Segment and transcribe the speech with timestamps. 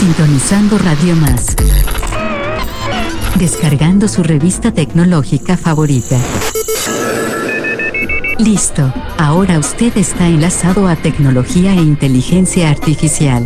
[0.00, 1.54] Sintonizando Radio Más.
[3.38, 6.16] Descargando su revista tecnológica favorita.
[8.38, 13.44] Listo, ahora usted está enlazado a tecnología e inteligencia artificial.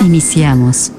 [0.00, 0.90] Iniciamos.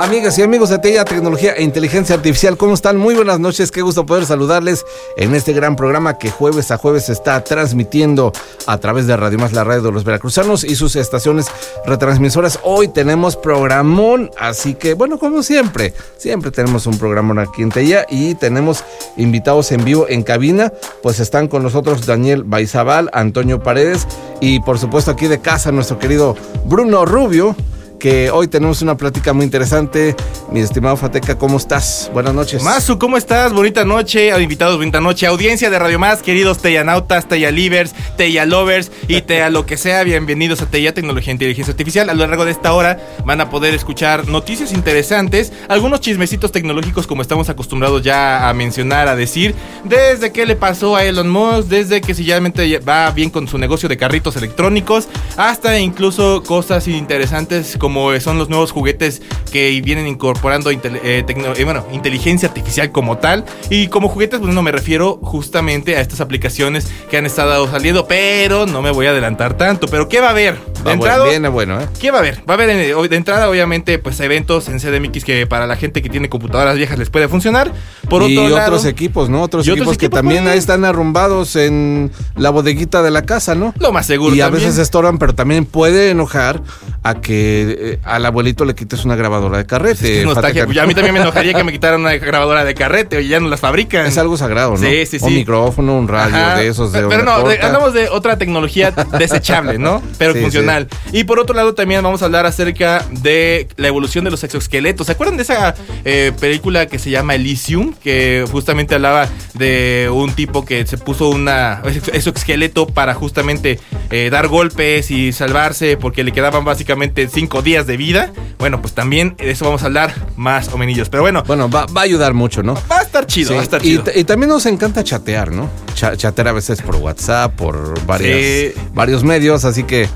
[0.00, 2.96] Amigas y amigos de TEIA Tecnología e Inteligencia Artificial, ¿cómo están?
[2.96, 4.86] Muy buenas noches, qué gusto poder saludarles
[5.16, 8.30] en este gran programa que jueves a jueves se está transmitiendo
[8.68, 11.46] a través de Radio Más, la radio de los veracruzanos y sus estaciones
[11.84, 12.60] retransmisoras.
[12.62, 18.06] Hoy tenemos programón, así que bueno, como siempre, siempre tenemos un programón aquí en TEIA
[18.08, 18.84] y tenemos
[19.16, 20.72] invitados en vivo en cabina,
[21.02, 24.06] pues están con nosotros Daniel Baizabal, Antonio Paredes
[24.40, 26.36] y por supuesto aquí de casa nuestro querido
[26.66, 27.56] Bruno Rubio
[27.98, 30.14] que hoy tenemos una plática muy interesante.
[30.50, 32.10] Mi estimado Fateca, ¿cómo estás?
[32.14, 32.62] Buenas noches.
[32.62, 33.52] Masu, ¿cómo estás?
[33.52, 35.26] Bonita noche, invitados, bonita noche.
[35.26, 40.04] Audiencia de Radio Más, queridos Teyanautas, Teyalivers, Teyalovers y Teya lo que sea.
[40.04, 42.08] Bienvenidos a Teya Tecnología e Inteligencia Artificial.
[42.08, 47.06] A lo largo de esta hora van a poder escuchar noticias interesantes, algunos chismecitos tecnológicos
[47.06, 51.68] como estamos acostumbrados ya a mencionar, a decir, desde qué le pasó a Elon Musk,
[51.68, 56.86] desde que si realmente va bien con su negocio de carritos electrónicos, hasta incluso cosas
[56.88, 62.92] interesantes como como son los nuevos juguetes que vienen incorporando eh, eh, bueno, inteligencia artificial
[62.92, 63.46] como tal.
[63.70, 68.06] Y como juguetes, pues no me refiero justamente a estas aplicaciones que han estado saliendo,
[68.06, 69.88] pero no me voy a adelantar tanto.
[69.88, 70.58] Pero ¿qué va a haber?
[70.84, 71.88] De entrada, viene bueno, ¿eh?
[71.98, 72.40] ¿Qué va a haber?
[72.40, 76.10] Va a haber de entrada, obviamente, pues eventos en CDMX que para la gente que
[76.10, 77.72] tiene computadoras viejas les puede funcionar.
[78.10, 79.42] Por y otros equipos, ¿no?
[79.42, 83.72] Otros equipos, que también ahí están arrumbados en la bodeguita de la casa, ¿no?
[83.78, 84.34] Lo más seguro.
[84.34, 86.62] Y a veces estorban, pero también puede enojar
[87.02, 90.22] a que eh, al abuelito le quites una grabadora de carrete.
[90.24, 93.48] a mí también me enojaría que me quitaran una grabadora de carrete, oye, ya no
[93.48, 94.06] las fabrican.
[94.06, 94.78] Es algo sagrado, ¿no?
[94.78, 95.24] Sí, sí, sí.
[95.24, 100.02] Un micrófono, un radio de esos de Pero no, hablamos de otra tecnología desechable, ¿no?
[100.18, 100.88] Pero funcional.
[101.12, 105.06] Y por otro lado también vamos a hablar acerca de la evolución de los exoesqueletos.
[105.06, 105.74] ¿Se acuerdan de esa
[106.04, 107.94] eh, película que se llama Elysium?
[107.94, 113.78] Que justamente hablaba de un tipo que se puso una exoesqueleto para justamente
[114.10, 118.32] eh, dar golpes y salvarse porque le quedaban básicamente cinco días de vida.
[118.58, 121.10] Bueno, pues también de eso vamos a hablar más o menos.
[121.10, 121.44] Pero bueno.
[121.46, 122.74] Bueno, va, a ayudar mucho, ¿no?
[122.90, 124.04] Va a estar chido, va a estar chido.
[124.14, 125.68] Y, también nos encanta chatear, ¿no?
[125.94, 130.08] chatear a veces por WhatsApp, por varios medios, así que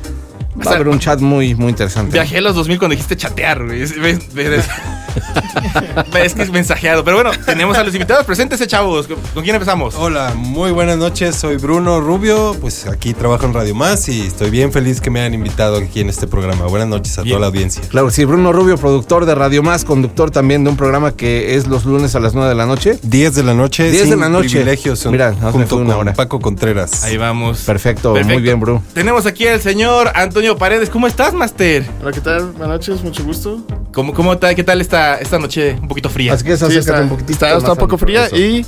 [0.54, 2.12] Va a haber un chat muy, muy interesante.
[2.12, 3.82] Viajé a los 2000 cuando dijiste chatear, güey.
[6.22, 7.04] Es, que es mensajeado.
[7.04, 9.08] Pero bueno, tenemos a los invitados presentes, eh, chavos.
[9.08, 9.94] ¿Con quién empezamos?
[9.96, 11.34] Hola, muy buenas noches.
[11.34, 12.54] Soy Bruno Rubio.
[12.60, 16.00] Pues aquí trabajo en Radio Más y estoy bien feliz que me hayan invitado aquí
[16.00, 16.66] en este programa.
[16.66, 17.82] Buenas noches a toda la audiencia.
[17.88, 21.66] Claro, sí, Bruno Rubio, productor de Radio Más, conductor también de un programa que es
[21.66, 22.98] los lunes a las 9 de la noche.
[23.02, 23.90] 10 de la noche.
[23.90, 24.50] 10 de la noche.
[24.50, 25.04] Privilegios.
[25.06, 26.12] Mira, junto una hora.
[26.12, 27.04] Paco Contreras.
[27.04, 27.62] Ahí vamos.
[27.62, 28.82] Perfecto, muy bien, Bruno.
[28.94, 30.90] Tenemos aquí al señor Antonio Paredes.
[30.90, 31.84] ¿Cómo estás, Master?
[32.00, 32.52] Hola, ¿qué tal?
[32.52, 33.64] Buenas noches, mucho gusto.
[33.92, 36.34] ¿Cómo, cómo tal, qué tal esta, esta noche un poquito fría?
[36.34, 37.32] Así que sí, está, un poquitito.
[37.32, 38.64] Está, está un poco fría y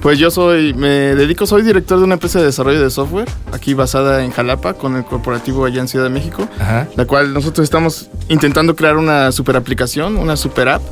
[0.00, 3.74] pues yo soy, me dedico, soy director de una empresa de desarrollo de software, aquí
[3.74, 6.48] basada en Jalapa, con el corporativo allá en Ciudad de México,
[6.96, 10.82] la cual nosotros estamos intentando crear una super aplicación, una super app,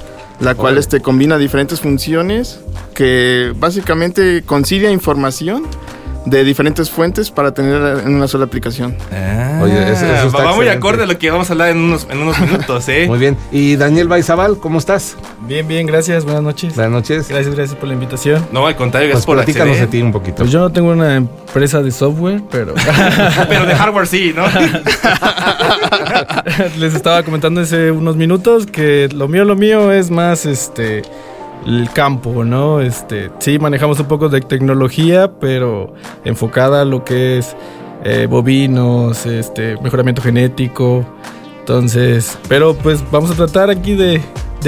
[0.41, 2.61] la cual este, combina diferentes funciones
[2.95, 5.65] que básicamente concilia información
[6.25, 8.97] de diferentes fuentes para tener en una sola aplicación.
[9.13, 12.19] Ah, Oye, eso, va muy acorde a lo que vamos a hablar en unos, en
[12.19, 13.07] unos minutos, ¿eh?
[13.09, 13.37] muy bien.
[13.53, 15.17] Y Daniel Baizabal, ¿cómo estás?
[15.43, 16.25] Bien, bien, gracias.
[16.25, 16.75] Buenas noches.
[16.75, 17.29] Buenas noches.
[17.29, 18.47] Gracias, gracias por la invitación.
[18.53, 20.37] No, al contrario, gracias pues por platícanos de ti un poquito.
[20.39, 22.75] Pues yo no tengo una empresa de software, pero...
[23.49, 24.45] pero de hardware sí, ¿no?
[26.79, 31.03] Les estaba comentando hace unos minutos que lo mío, lo mío es más, este
[31.67, 32.81] el campo, ¿no?
[32.81, 35.95] Este, sí, manejamos un poco de tecnología, pero
[36.25, 37.57] enfocada a lo que es
[38.05, 41.07] eh, bovinos, este, mejoramiento genético.
[41.61, 44.21] Entonces, pero pues vamos a tratar aquí de,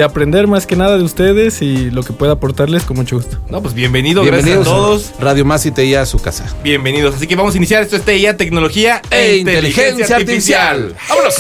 [0.02, 3.38] aprender más que nada de ustedes y lo que pueda aportarles con mucho gusto.
[3.48, 5.12] No, pues bienvenido, bienvenidos a todos.
[5.20, 6.46] Radio Más y TIA a su casa.
[6.62, 7.14] Bienvenidos.
[7.14, 10.94] Así que vamos a iniciar esto es TIA, tecnología e, e inteligencia, artificial.
[11.08, 11.34] ¡Vámonos!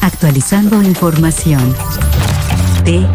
[0.00, 1.74] Actualizando información.
[2.84, 3.08] TIA.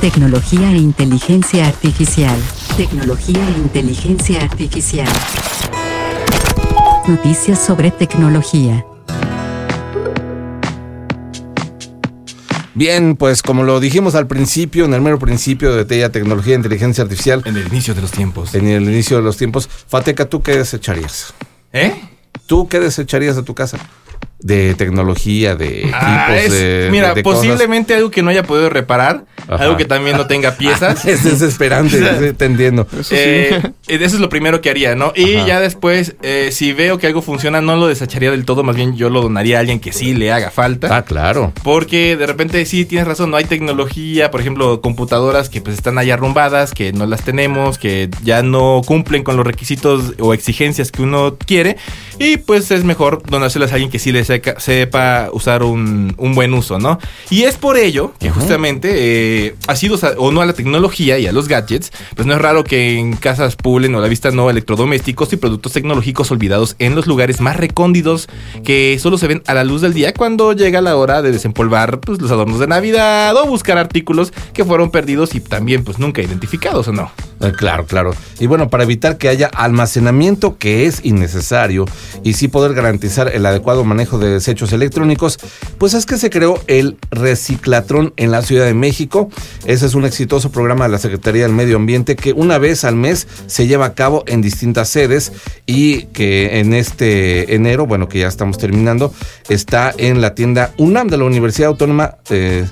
[0.00, 2.38] Tecnología e inteligencia artificial.
[2.76, 5.08] Tecnología e inteligencia artificial.
[7.08, 8.86] Noticias sobre tecnología.
[12.74, 16.58] Bien, pues como lo dijimos al principio, en el mero principio de TEIA Tecnología e
[16.58, 17.42] Inteligencia Artificial.
[17.44, 18.54] En el inicio de los tiempos.
[18.54, 19.68] En el inicio de los tiempos.
[19.68, 21.34] Fateca, ¿tú qué desecharías?
[21.72, 22.00] ¿Eh?
[22.46, 23.78] ¿Tú qué desecharías de tu casa?
[24.40, 29.76] De tecnología, de ah, equipos, de, Mira, posiblemente algo que no haya podido reparar, algo
[29.76, 31.04] que también no tenga piezas.
[31.04, 32.86] es desesperante, te entiendo.
[32.98, 35.12] Eso, eh, eso, es lo primero que haría, ¿no?
[35.16, 38.76] Y ya después, eh, si veo que algo funciona, no lo desecharía del todo, más
[38.76, 40.96] bien yo lo donaría a alguien que sí le haga falta.
[40.96, 41.52] Ah, claro.
[41.64, 45.98] Porque de repente sí tienes razón, no hay tecnología, por ejemplo, computadoras que pues están
[45.98, 50.92] ahí arrumbadas, que no las tenemos, que ya no cumplen con los requisitos o exigencias
[50.92, 51.76] que uno quiere.
[52.20, 54.27] Y pues es mejor donárselas a alguien que sí les
[54.58, 56.98] sepa usar un, buen uso, ¿no?
[57.30, 61.26] Y es por ello que justamente, eh, ha sido o no a la tecnología y
[61.26, 64.30] a los gadgets, pues no es raro que en casas pulen o a la vista
[64.30, 68.28] no electrodomésticos y productos tecnológicos olvidados en los lugares más recóndidos
[68.64, 72.00] que solo se ven a la luz del día cuando llega la hora de desempolvar
[72.00, 76.22] pues, los adornos de Navidad o buscar artículos que fueron perdidos y también pues nunca
[76.22, 77.10] identificados o no.
[77.40, 78.14] Eh, claro, claro.
[78.40, 81.84] Y bueno, para evitar que haya almacenamiento que es innecesario
[82.24, 85.38] y sí poder garantizar el adecuado manejo de desechos electrónicos,
[85.78, 89.30] pues es que se creó el Reciclatrón en la Ciudad de México.
[89.66, 92.96] Ese es un exitoso programa de la Secretaría del Medio Ambiente que una vez al
[92.96, 95.32] mes se lleva a cabo en distintas sedes
[95.66, 99.12] y que en este enero, bueno, que ya estamos terminando,
[99.48, 102.66] está en la tienda UNAM de la Universidad Autónoma de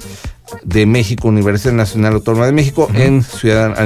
[0.63, 3.77] de México, Universidad Nacional Autónoma de México, en Ciudad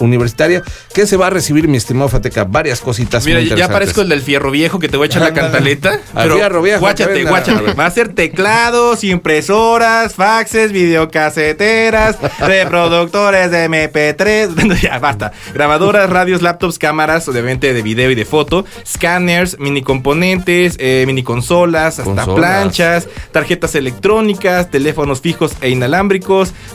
[0.00, 0.62] Universitaria,
[0.92, 3.24] que se va a recibir, mi estimado Fateca, varias cositas.
[3.24, 6.00] Mira, ya parezco el del fierro viejo que te voy a echar la cantaleta.
[6.14, 6.80] pero fierro viejo.
[6.80, 7.72] Guáchate, guáchate.
[7.72, 14.80] Va a ser teclados, impresoras, faxes, videocaseteras, reproductores de MP3.
[14.82, 15.32] ya, basta.
[15.54, 21.22] Grabadoras, radios, laptops, cámaras, obviamente de video y de foto, scanners, mini componentes, eh, mini
[21.22, 26.09] consolas, hasta planchas, tarjetas electrónicas, teléfonos fijos e inalámbricos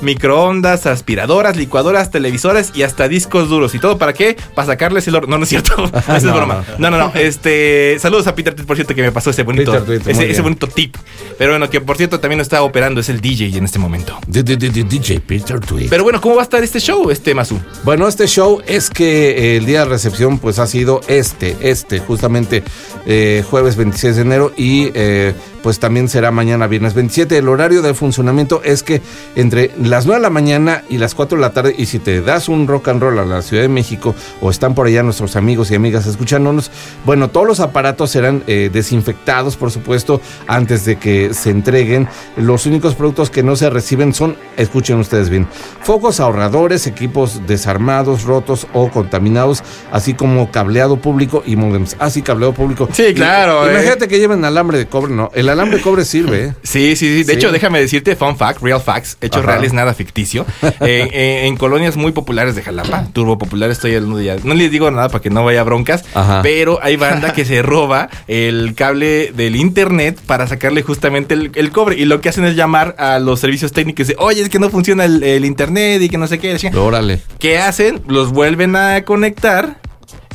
[0.02, 3.76] microondas, aspiradoras, licuadoras, televisores y hasta discos duros.
[3.76, 4.38] ¿Y todo para qué?
[4.54, 5.28] Para sacarles el oro.
[5.28, 5.86] No, no es cierto.
[5.96, 6.64] Esa es broma.
[6.78, 6.90] No.
[6.90, 9.76] no, no, Este, saludos a Peter por cierto, que me pasó ese bonito,
[10.08, 10.96] ese, bonito tip.
[11.38, 14.18] Pero bueno, que por cierto también está operando, es el DJ en este momento.
[14.28, 15.88] DJ Peter Tweet.
[15.90, 17.60] Pero bueno, ¿cómo va a estar este show, este Masu?
[17.84, 22.64] Bueno, este show es que el día de recepción pues ha sido este, este, justamente
[23.06, 25.34] eh, jueves 26 de enero y eh,
[25.66, 27.40] pues también será mañana viernes 27.
[27.40, 29.02] El horario de funcionamiento es que
[29.36, 32.22] entre las 9 de la mañana y las 4 de la tarde, y si te
[32.22, 35.36] das un rock and roll a la Ciudad de México o están por allá nuestros
[35.36, 36.70] amigos y amigas escuchándonos,
[37.04, 42.08] bueno, todos los aparatos serán eh, desinfectados, por supuesto, antes de que se entreguen.
[42.38, 45.48] Los únicos productos que no se reciben son, escuchen ustedes bien,
[45.82, 51.96] focos ahorradores, equipos desarmados, rotos o contaminados, así como cableado público y modems.
[51.98, 52.88] Así, ah, cableado público.
[52.94, 53.68] Sí, claro.
[53.68, 53.72] Eh.
[53.72, 55.32] imagínate que lleven alambre de cobre, ¿no?
[55.34, 56.46] El alambre de cobre sirve.
[56.46, 56.54] ¿eh?
[56.64, 57.24] Sí, sí, sí.
[57.24, 60.46] De hecho, déjame decirte, fun fact, real facts, hechos reales, nada ficticio.
[60.80, 64.38] en colonias muy populares de Jalapa, turbo populares, estoy hablando ya.
[64.44, 66.06] No les digo nada para que no vaya broncas,
[66.44, 71.98] pero hay banda que se roba el cable del internet para sacarle justamente el, cobre.
[71.98, 74.70] Y lo que hacen es llamar a los servicios técnicos de, oye, es que no
[74.70, 76.56] funciona el, el internet y que no sé qué.
[76.76, 77.22] Órale.
[77.40, 78.02] ¿Qué hacen?
[78.08, 79.78] Los vuelven a conectar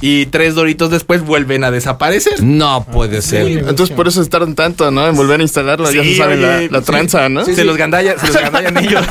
[0.01, 2.43] y tres doritos después vuelven a desaparecer.
[2.43, 3.47] No puede ser.
[3.51, 5.07] Entonces por eso tardan tanto, ¿no?
[5.07, 7.45] En volver a instalarlo, ya se sabe la, tranza, ¿no?
[7.45, 9.05] se, los gandallan, se los gandallan ellos.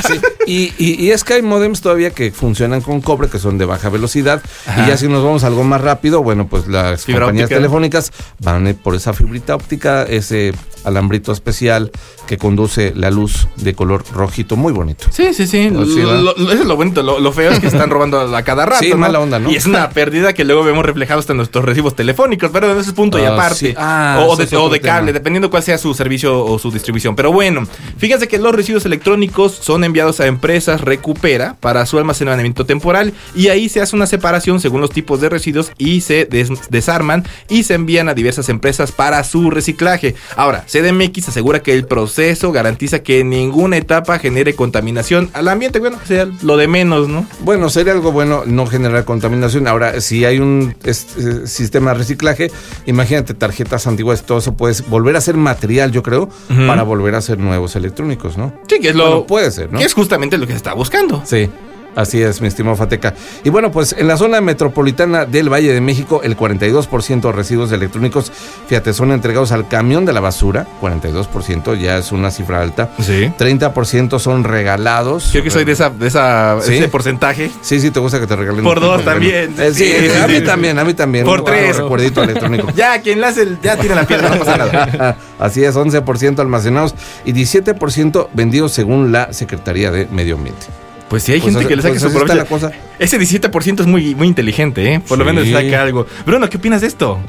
[0.45, 3.89] Y, y, es que hay modems todavía que funcionan con cobre, que son de baja
[3.89, 4.41] velocidad.
[4.77, 8.95] Y ya si nos vamos algo más rápido, bueno, pues las compañías telefónicas van por
[8.95, 10.53] esa fibrita óptica, ese
[10.83, 11.91] alambrito especial
[12.27, 15.05] que conduce la luz de color rojito, muy bonito.
[15.11, 15.67] Sí, sí, sí.
[15.67, 17.03] eso es lo bonito.
[17.03, 18.83] Lo, feo es que están robando a cada rato.
[18.83, 19.51] Sí, mala onda, ¿no?
[19.51, 22.93] Y es una pérdida que luego vemos reflejados en nuestros recibos telefónicos, pero en ese
[22.93, 23.75] punto y ah, aparte.
[23.77, 24.35] Ah, o,
[24.69, 27.15] de, cable, dependiendo cuál sea su servicio o su distribución.
[27.15, 27.67] Pero bueno,
[27.97, 33.49] fíjense que los residuos electrónicos son enviados a empresas Recupera para su almacenamiento temporal y
[33.49, 36.27] ahí se hace una separación según los tipos de residuos y se
[36.69, 40.15] desarman y se envían a diversas empresas para su reciclaje.
[40.35, 45.79] Ahora, CDMX asegura que el proceso garantiza que en ninguna etapa genere contaminación al ambiente.
[45.79, 47.25] Bueno, sea lo de menos, ¿no?
[47.41, 49.67] Bueno, sería algo bueno no generar contaminación.
[49.67, 52.51] Ahora, si hay un eh, sistema de reciclaje,
[52.85, 56.29] imagínate tarjetas antiguas, todo eso puedes volver a ser material, yo creo,
[56.67, 58.53] para volver a ser nuevos electrónicos, ¿no?
[58.67, 59.25] Sí, que es lo.
[59.25, 59.79] puede ser, ¿no?
[59.79, 61.23] Que es justamente lo que se está buscando.
[61.25, 61.49] Sí.
[61.95, 63.13] Así es, mi estimado Fateca.
[63.43, 67.71] Y bueno, pues en la zona metropolitana del Valle de México, el 42% de residuos
[67.71, 68.31] electrónicos,
[68.67, 70.67] fíjate, son entregados al camión de la basura.
[70.81, 72.91] 42% ya es una cifra alta.
[72.99, 73.31] Sí.
[73.37, 75.31] 30% son regalados.
[75.33, 77.51] Yo que soy de, esa, de ese porcentaje.
[77.61, 78.63] Sí, sí, te gusta que te regalen.
[78.63, 79.55] Por dos también.
[79.57, 79.91] Eh, sí,
[80.21, 81.25] a mí también, a mí también.
[81.25, 81.77] Por tres.
[81.77, 82.69] recuerdito electrónico.
[82.75, 85.17] ya, quien la hace, ya tiene la piedra, no pasa nada.
[85.39, 90.67] Así es, 11% almacenados y 17% vendidos según la Secretaría de Medio Ambiente.
[91.09, 92.71] Pues sí, hay pues gente que le saque pues su provecho.
[92.99, 94.99] Ese 17% es muy, muy inteligente, ¿eh?
[95.05, 96.05] Por lo menos saca algo.
[96.25, 97.19] Bruno, ¿qué opinas de esto?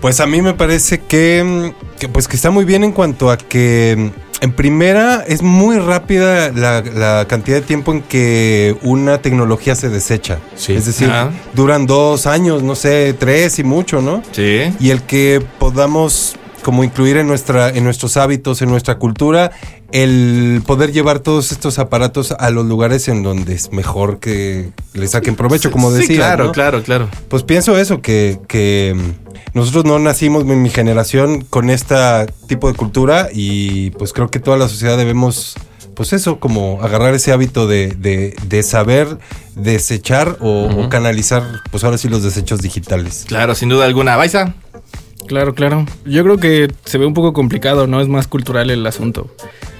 [0.00, 3.38] Pues a mí me parece que, que, pues que está muy bien en cuanto a
[3.38, 4.10] que
[4.40, 9.88] en primera es muy rápida la, la cantidad de tiempo en que una tecnología se
[9.88, 10.38] desecha.
[10.56, 10.72] Sí.
[10.74, 11.30] Es decir, Ah.
[11.54, 14.22] duran dos años, no sé, tres y mucho, ¿no?
[14.32, 14.62] Sí.
[14.80, 19.50] Y el que podamos como incluir en nuestra en nuestros hábitos, en nuestra cultura,
[19.92, 25.06] el poder llevar todos estos aparatos a los lugares en donde es mejor que le
[25.06, 26.06] saquen provecho, como decía.
[26.06, 26.52] Sí, claro, ¿no?
[26.52, 27.08] claro, claro.
[27.28, 31.94] Pues pienso eso, que, que mm, nosotros no nacimos en mi generación con este
[32.46, 35.56] tipo de cultura y pues creo que toda la sociedad debemos,
[35.94, 39.18] pues eso, como agarrar ese hábito de, de, de saber
[39.54, 43.24] desechar o, o canalizar, pues ahora sí los desechos digitales.
[43.28, 44.16] Claro, sin duda alguna.
[44.16, 44.54] Baiza.
[45.26, 45.86] Claro, claro.
[46.04, 48.00] Yo creo que se ve un poco complicado, ¿no?
[48.00, 49.34] Es más cultural el asunto.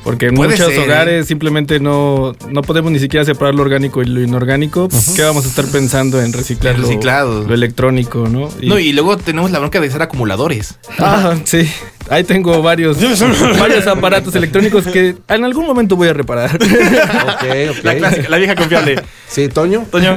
[0.05, 0.83] Porque en Puede muchos ser, ¿eh?
[0.85, 4.89] hogares simplemente no, no podemos ni siquiera separar lo orgánico y lo inorgánico.
[5.15, 7.45] ¿Qué vamos a estar pensando en reciclar En lo- reciclado.
[7.47, 8.49] Lo, electrónico, ¿no?
[8.63, 10.77] No, y luego tenemos la bronca de ser acumuladores.
[10.99, 11.71] Ah, sí.
[12.11, 12.97] Ahí tengo varios,
[13.61, 16.57] varios aparatos electrónicos que en algún momento voy a reparar.
[16.57, 17.45] Ok,
[17.79, 17.85] ok.
[17.85, 19.01] La clásica, la vieja confiable.
[19.29, 19.87] Sí, Toño.
[19.91, 20.17] Toño.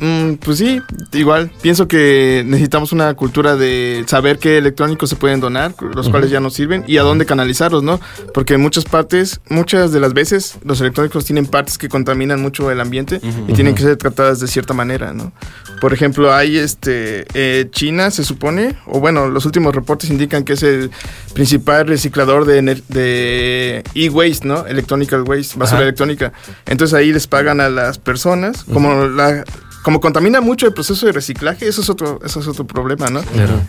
[0.00, 0.80] Mm, pues sí,
[1.12, 1.50] igual.
[1.62, 6.40] Pienso que necesitamos una cultura de saber qué electrónicos se pueden donar, los cuales ya
[6.40, 8.00] no sirven, y a dónde canalizarlos, ¿no?
[8.34, 12.70] Porque en muchas partes, muchas de las veces, los electrónicos tienen partes que contaminan mucho
[12.70, 15.32] el ambiente y tienen que ser tratadas de cierta manera, ¿no?
[15.80, 17.26] Por ejemplo, hay este.
[17.34, 20.90] eh, China se supone, o bueno, los últimos reportes indican que es el
[21.34, 24.66] principal reciclador de, e-waste, ¿no?
[24.66, 26.32] Electronical waste, basura electrónica.
[26.66, 29.44] Entonces ahí les pagan a las personas, como la
[29.86, 33.22] como contamina mucho el proceso de reciclaje, eso es otro, eso es otro problema, ¿no?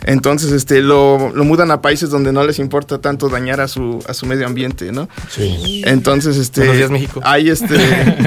[0.04, 4.00] Entonces, este, lo, lo mudan a países donde no les importa tanto dañar a su,
[4.04, 5.08] a su medio ambiente, ¿no?
[5.30, 5.84] Sí.
[5.86, 6.62] Entonces, este.
[6.62, 7.20] Buenos días, México.
[7.22, 7.76] Hay este.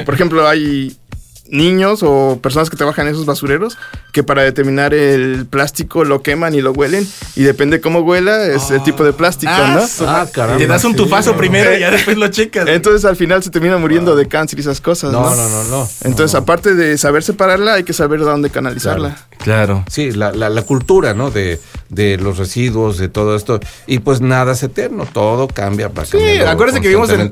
[0.06, 0.96] por ejemplo, hay
[1.52, 3.78] niños o personas que trabajan en esos basureros
[4.12, 8.72] que para determinar el plástico lo queman y lo huelen y depende cómo huela es
[8.72, 10.08] el tipo de plástico, Ah, ¿no?
[10.08, 11.38] Ah, caramba, Te das un sí, tufazo no.
[11.38, 12.68] primero y ya después lo checas.
[12.68, 15.22] Entonces al final se termina muriendo de cáncer y esas cosas, ¿no?
[15.22, 15.90] No, no, no, no.
[16.04, 19.18] Entonces, aparte de saber separarla, hay que saber dónde canalizarla.
[19.38, 19.84] Claro.
[19.90, 21.32] Sí, la, la, la cultura, ¿no?
[21.32, 23.60] De, de los residuos, de todo esto.
[23.88, 25.88] Y pues nada es eterno, todo cambia.
[25.90, 27.30] Va Sí, acuérdense que vivimos en.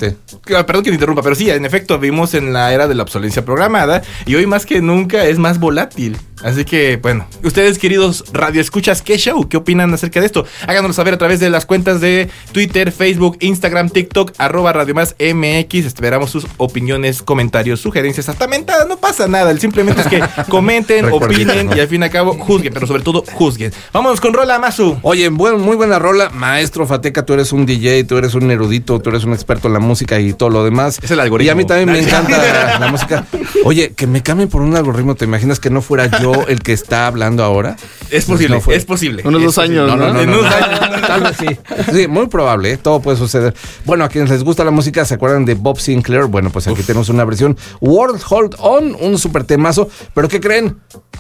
[0.56, 3.04] ah, Perdón que te interrumpa, pero sí, en efecto, vivimos en la era de la
[3.04, 6.18] obsolencia programada y hoy más que nunca es más volátil.
[6.44, 9.48] Así que, bueno, ustedes, queridos radioescuchas, ¿qué show?
[9.50, 10.46] ¿Qué opinan acerca de esto?
[10.68, 15.16] Háganoslo saber a través de las cuentas de Twitter, Facebook, Instagram, TikTok, arroba Radio Más
[15.20, 15.86] MX.
[15.86, 18.88] Esperamos sus opiniones, comentarios, sugerencias, hasta mentadas.
[18.88, 19.52] No pasa nada.
[19.52, 21.76] El simplemente es que comenten, opinen ¿no?
[21.76, 23.74] y al fin y al cabo juzguen, pero sobre todo juzguen.
[23.92, 24.98] Vámonos con Rola Mazu.
[25.02, 26.30] Oye, buen, muy buena rola.
[26.30, 29.74] Maestro Fateca, tú eres un DJ, tú eres un erudito, tú eres un experto en
[29.74, 31.00] la música y todo lo demás.
[31.02, 31.48] Es el algoritmo.
[31.48, 33.26] Y a mí también me encanta la música.
[33.66, 36.74] Oye, que me cambien por un algoritmo, ¿te imaginas que no fuera yo el que
[36.74, 37.76] está hablando ahora?
[38.10, 38.76] Es posible, No fue.
[38.76, 39.22] es posible.
[39.26, 39.80] Unos Es dos posible.
[39.82, 40.56] años, No, no, no, En no, unos no.
[40.66, 41.02] años.
[41.08, 41.94] Tal vez sí.
[41.94, 42.78] Sí, muy probable, ¿eh?
[42.78, 43.54] todo puede suceder.
[43.86, 46.26] Bueno, a quienes les gusta la música, ¿se acuerdan de Bob Sinclair?
[46.26, 49.90] Bueno, pues aquí tenemos una versión World Hold On, un super temazo.
[50.14, 50.78] ¿Pero qué creen?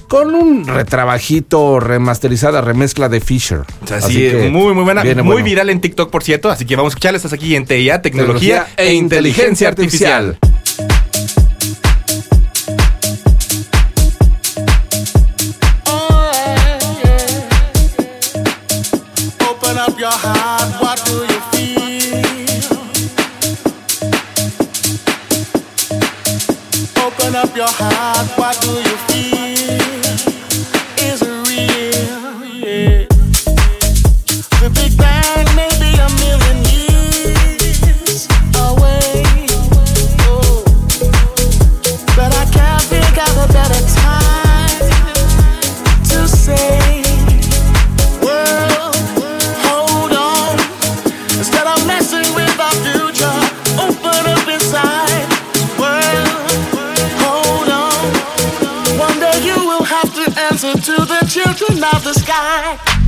[0.07, 3.61] Con un retrabajito, remasterizada, remezcla de Fisher.
[3.95, 5.03] Así, es, muy, muy buena.
[5.03, 5.45] viene muy bueno.
[5.45, 6.49] viral en TikTok, por cierto.
[6.49, 7.17] Así que vamos a escucharla.
[7.17, 10.37] Estás aquí en TIA, Tecnología, e Inteligencia Artificial.
[10.41, 10.48] Open
[27.59, 29.08] your heart, what do you
[61.83, 62.98] of the sky.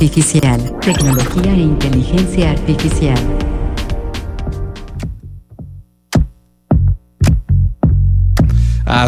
[0.00, 0.58] Artificial.
[0.80, 3.18] Tecnología e inteligencia artificial.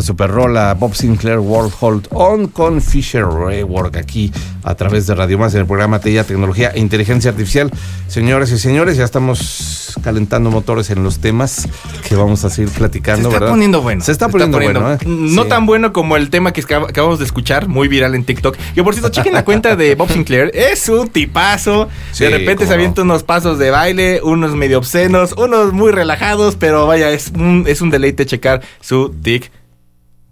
[0.02, 4.32] Super rola, Bob Sinclair World Hold On con Fisher Rework aquí
[4.64, 7.70] a través de Radio Más en el programa TIA Tecnología e Inteligencia Artificial.
[8.08, 11.68] Señoras y señores, ya estamos calentando motores en los temas
[12.08, 13.52] que vamos a seguir platicando, Se está ¿verdad?
[13.52, 14.04] poniendo bueno.
[14.04, 14.98] Se está poniendo, bueno, ¿eh?
[15.06, 15.48] No Sí.
[15.48, 18.56] tan bueno como el tema que acab- acabamos de escuchar, muy viral en TikTok.
[18.74, 20.50] Que por cierto, chequen la cuenta de Bob Sinclair.
[20.54, 21.88] Es un tipazo.
[22.12, 26.56] Sí, de repente se avienta unos pasos de baile, unos medio obscenos, unos muy relajados,
[26.56, 29.50] pero vaya, es un, es un deleite checar su TikTok.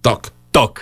[0.00, 0.32] Toc.
[0.50, 0.80] Toc.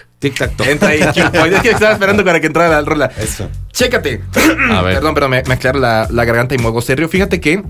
[0.66, 1.00] Entra ahí.
[1.54, 3.10] Es que estaba esperando para que entrara la rola.
[3.18, 3.48] Eso.
[3.72, 4.22] Chécate.
[4.72, 4.94] A ver.
[4.94, 7.08] Perdón, pero me, me aclaro la, la garganta y muevo serio.
[7.08, 7.62] Fíjate que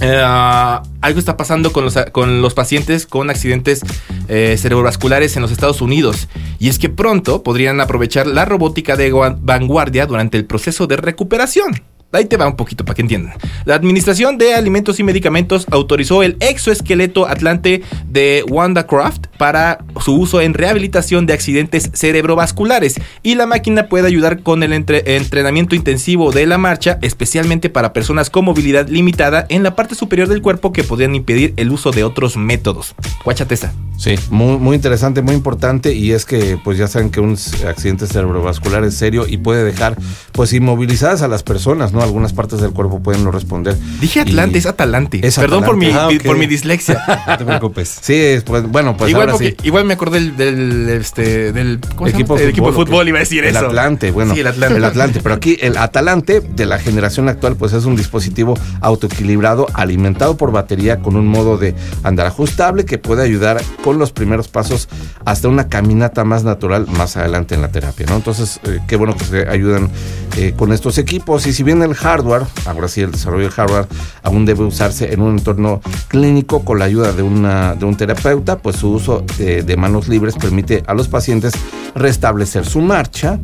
[0.00, 3.80] eh, algo está pasando con los, con los pacientes con accidentes
[4.28, 6.28] eh, cerebrovasculares en los Estados Unidos.
[6.58, 10.96] Y es que pronto podrían aprovechar la robótica de gua- vanguardia durante el proceso de
[10.98, 11.82] recuperación.
[12.10, 13.34] Ahí te va un poquito para que entiendan.
[13.66, 20.40] La Administración de Alimentos y Medicamentos autorizó el exoesqueleto Atlante de WandaCraft para su uso
[20.40, 26.32] en rehabilitación de accidentes cerebrovasculares y la máquina puede ayudar con el entre- entrenamiento intensivo
[26.32, 30.72] de la marcha, especialmente para personas con movilidad limitada en la parte superior del cuerpo
[30.72, 32.94] que podrían impedir el uso de otros métodos.
[33.22, 33.74] Guáchate esa.
[33.98, 38.06] Sí, muy, muy interesante, muy importante y es que pues ya saben que un accidente
[38.06, 39.98] cerebrovascular es serio y puede dejar
[40.32, 41.97] pues inmovilizadas a las personas, ¿no?
[42.02, 43.76] Algunas partes del cuerpo pueden no responder.
[44.00, 45.26] Dije Y- Atlante, es Atalante.
[45.26, 45.86] Es Perdón por mi.
[45.92, 47.02] Ah, por mi dislexia.
[47.28, 47.98] No te preocupes.
[48.00, 49.66] Sí, es, pues bueno, pues igual, ahora porque- sí.
[49.66, 53.08] igual me acordé del, del, este, del ¿cómo se Equipo de El equipo de fútbol,
[53.08, 53.66] iba a decir el eso.
[53.66, 54.34] Atlante, bueno.
[54.34, 54.76] Sí, el Atlante.
[54.76, 59.66] El Atlante, pero aquí el Atalante de la generación actual pues es un dispositivo autoequilibrado
[59.74, 64.48] alimentado por batería con un modo de andar ajustable que puede ayudar con los primeros
[64.48, 64.88] pasos
[65.24, 68.16] hasta una caminata más natural más adelante en la terapia, ¿no?
[68.16, 69.90] Entonces, eh, qué bueno que se ayudan
[70.36, 73.86] eh, con estos equipos y si bien el hardware, ahora sí el desarrollo del hardware
[74.22, 78.58] aún debe usarse en un entorno clínico con la ayuda de, una, de un terapeuta,
[78.58, 81.52] pues su uso eh, de manos libres permite a los pacientes
[81.94, 83.38] restablecer su marcha,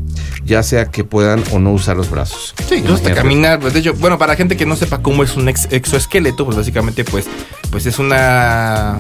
[0.45, 2.55] ya sea que puedan o no usar los brazos.
[2.69, 3.59] Sí, incluso hasta caminar.
[3.61, 6.57] Pues, de hecho, bueno, para gente que no sepa cómo es un ex- exoesqueleto, pues
[6.57, 7.27] básicamente, pues,
[7.71, 8.99] pues es una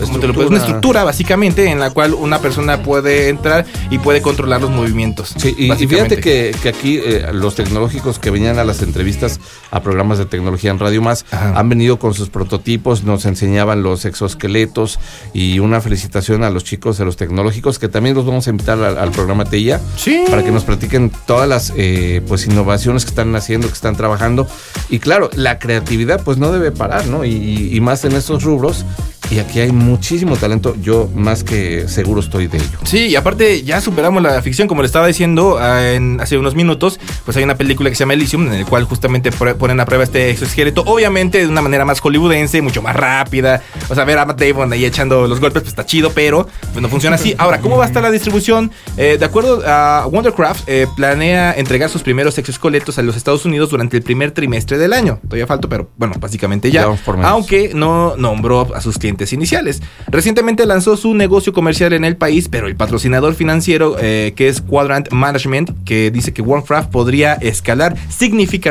[0.00, 0.46] ¿cómo te lo puedo- Estructura.
[0.48, 5.34] una estructura básicamente en la cual una persona puede entrar y puede controlar los movimientos.
[5.36, 9.40] Sí, y, y fíjate que, que aquí eh, los tecnológicos que venían a las entrevistas
[9.70, 11.58] a programas de tecnología en Radio Más Ajá.
[11.58, 14.98] han venido con sus prototipos, nos enseñaban los exoesqueletos
[15.32, 18.78] y una felicitación a los chicos de los tecnológicos que también los vamos a invitar
[18.82, 20.24] al, al programa TIA Sí.
[20.30, 24.46] para que nos platiquen todas las eh, pues innovaciones que están haciendo, que están trabajando
[24.90, 27.24] y claro, la creatividad pues no debe parar, ¿no?
[27.24, 28.84] Y, y más en estos rubros
[29.30, 32.78] y aquí hay muchísimo talento, yo más que seguro estoy de ello.
[32.84, 36.54] Sí, y aparte ya superamos la ficción, como le estaba diciendo ah, en- hace unos
[36.54, 39.78] minutos, pues hay una película que se llama Elysium, en el cual justamente pr- ponen
[39.78, 44.04] a prueba este exoesqueleto, obviamente de una manera más hollywoodense, mucho más rápida, o sea,
[44.04, 47.14] ver a Matt Damon ahí echando los golpes, pues está chido, pero pues no funciona
[47.14, 47.34] así.
[47.38, 48.72] Ahora, ¿cómo va a estar la distribución?
[48.96, 53.70] Eh, de acuerdo a Wondercraft, eh, planea entregar sus primeros exoesqueletos a los Estados Unidos
[53.70, 55.20] durante el primer trimestre del año.
[55.22, 56.82] Todavía falta, pero bueno, básicamente ya.
[57.28, 59.82] Aunque que no nombró a sus clientes iniciales.
[60.08, 64.62] Recientemente lanzó su negocio comercial en el país, pero el patrocinador financiero, eh, que es
[64.62, 68.63] Quadrant Management, que dice que Warcraft podría escalar significativamente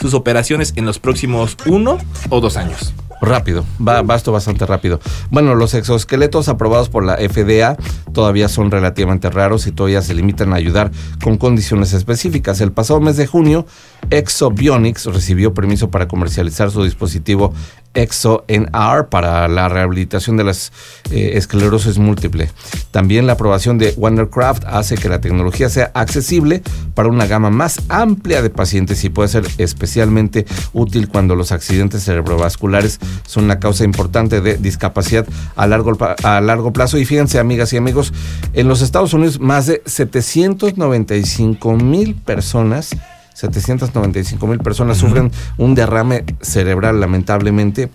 [0.00, 1.98] sus operaciones en los próximos uno
[2.30, 2.94] o dos años.
[3.20, 5.00] Rápido, va, va esto bastante rápido.
[5.30, 7.76] Bueno, los exoesqueletos aprobados por la FDA
[8.12, 10.90] todavía son relativamente raros y todavía se limitan a ayudar
[11.22, 12.60] con condiciones específicas.
[12.60, 13.66] El pasado mes de junio,
[14.10, 17.54] Exobionics recibió permiso para comercializar su dispositivo
[17.94, 20.72] ExoNR para la rehabilitación de las
[21.10, 22.50] eh, esclerosis múltiple.
[22.90, 26.62] También la aprobación de Wondercraft hace que la tecnología sea accesible
[26.94, 32.04] para una gama más amplia de pacientes y puede ser especialmente útil cuando los accidentes
[32.04, 35.26] cerebrovasculares son una causa importante de discapacidad
[35.56, 36.98] a largo, a largo plazo.
[36.98, 38.12] Y fíjense, amigas y amigos,
[38.52, 42.90] en los Estados Unidos más de 795 mil personas
[43.34, 47.90] 795 mil personas sufren un derrame cerebral lamentablemente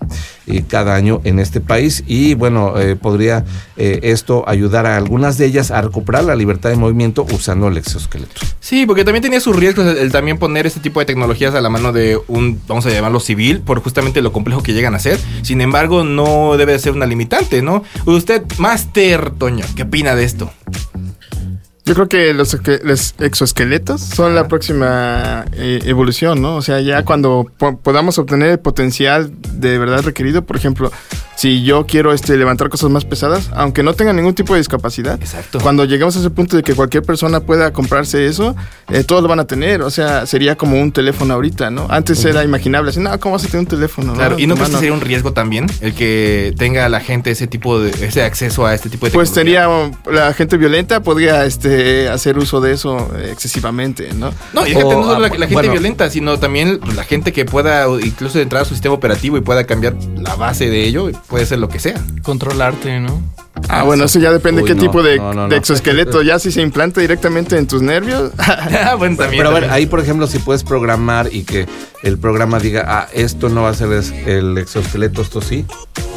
[0.47, 3.45] eh, cada año en este país y bueno, eh, podría
[3.78, 7.78] eh, esto ayudar a algunas de ellas a recuperar la libertad de movimiento usando el
[7.78, 8.41] exoesqueleto.
[8.60, 11.62] Sí, porque también tenía sus riesgos el, el también poner este tipo de tecnologías a
[11.62, 14.99] la mano de un, vamos a llamarlo civil, por justamente lo complejo que llegan a
[14.99, 15.19] ser.
[15.41, 17.84] Sin embargo, no debe ser una limitante, ¿no?
[18.06, 20.52] Usted, Master Toño, ¿qué opina de esto?
[21.89, 26.56] Yo creo que los, los exoesqueletos son la próxima eh, evolución, ¿no?
[26.58, 30.91] O sea, ya cuando po- podamos obtener el potencial de verdad requerido, por ejemplo,
[31.39, 35.17] si yo quiero este, levantar cosas más pesadas, aunque no tenga ningún tipo de discapacidad.
[35.21, 35.60] Exacto.
[35.62, 38.58] Cuando llegamos a ese punto de que cualquier persona pueda comprarse eso,
[38.89, 39.82] eh, todos lo van a tener.
[39.82, 41.88] O sea, sería como un teléfono ahorita, ¿no?
[41.89, 44.13] Antes era imaginable, así, no, ¿cómo vas a tener un teléfono?
[44.15, 44.39] Claro, no?
[44.41, 44.80] ¿y no crees que mano".
[44.80, 48.75] sería un riesgo también el que tenga la gente ese tipo de ese acceso a
[48.75, 49.93] este tipo de Pues tecnología?
[50.04, 54.34] sería la gente violenta podría este hacer uso de eso eh, excesivamente, ¿no?
[54.52, 55.71] No, y O, no solo la, la gente bueno.
[55.71, 59.41] violenta, sino también pues, la gente que pueda incluso entrar a su sistema operativo y
[59.41, 62.02] pueda cambiar la base de ello, puede ser lo que sea.
[62.24, 63.22] Controlarte, ¿no?
[63.68, 65.56] Ah, bueno, eso ya depende Uy, qué no, tipo de, no, no, de no.
[65.56, 66.22] exoesqueleto.
[66.22, 68.32] Ya si se implanta directamente en tus nervios.
[68.39, 69.44] Ah, bueno, también.
[69.44, 71.68] Pero a ver, ahí por ejemplo, si puedes programar y que
[72.04, 73.89] el programa diga, ah, esto no va a ser
[74.26, 75.65] el exoesqueleto, esto sí.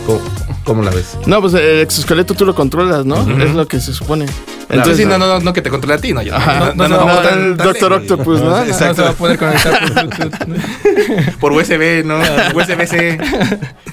[0.07, 0.21] ¿Cómo,
[0.65, 1.17] cómo la ves?
[1.27, 3.17] no, pues el exoesqueleto tú lo controlas, ¿no?
[3.43, 4.27] Es lo que se supone.
[4.73, 6.35] Entonces, sí, no, no, no, no que te controle a ti, no, yo.
[6.35, 7.93] Ajá, no, no, no, no, el Doctor.
[7.93, 8.65] Octopus, ¿no?
[8.65, 11.39] No se va a poder conectar por Bluetooth.
[11.39, 12.19] Por USB, ¿no?
[12.55, 13.19] USB-C.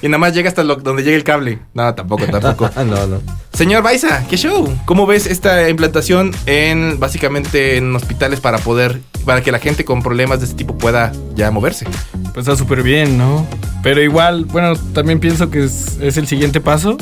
[0.02, 1.58] Y nada más llega hasta lo- donde llega el cable.
[1.74, 2.70] No, tampoco, tampoco.
[2.74, 3.20] Ah, no, no.
[3.52, 4.72] Señor Baiza, ¿qué show?
[4.86, 10.02] ¿Cómo ves esta implantación en básicamente en hospitales para poder, para que la gente con
[10.02, 11.84] problemas de este tipo pueda ya moverse?
[12.32, 13.46] Pues está súper bien, ¿no?
[13.82, 16.96] Pero igual, bueno, también pienso que es, es el siguiente paso,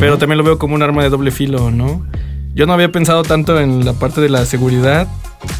[0.00, 2.04] pero también lo veo como un arma de doble filo, ¿no?
[2.54, 5.08] Yo no había pensado tanto en la parte de la seguridad,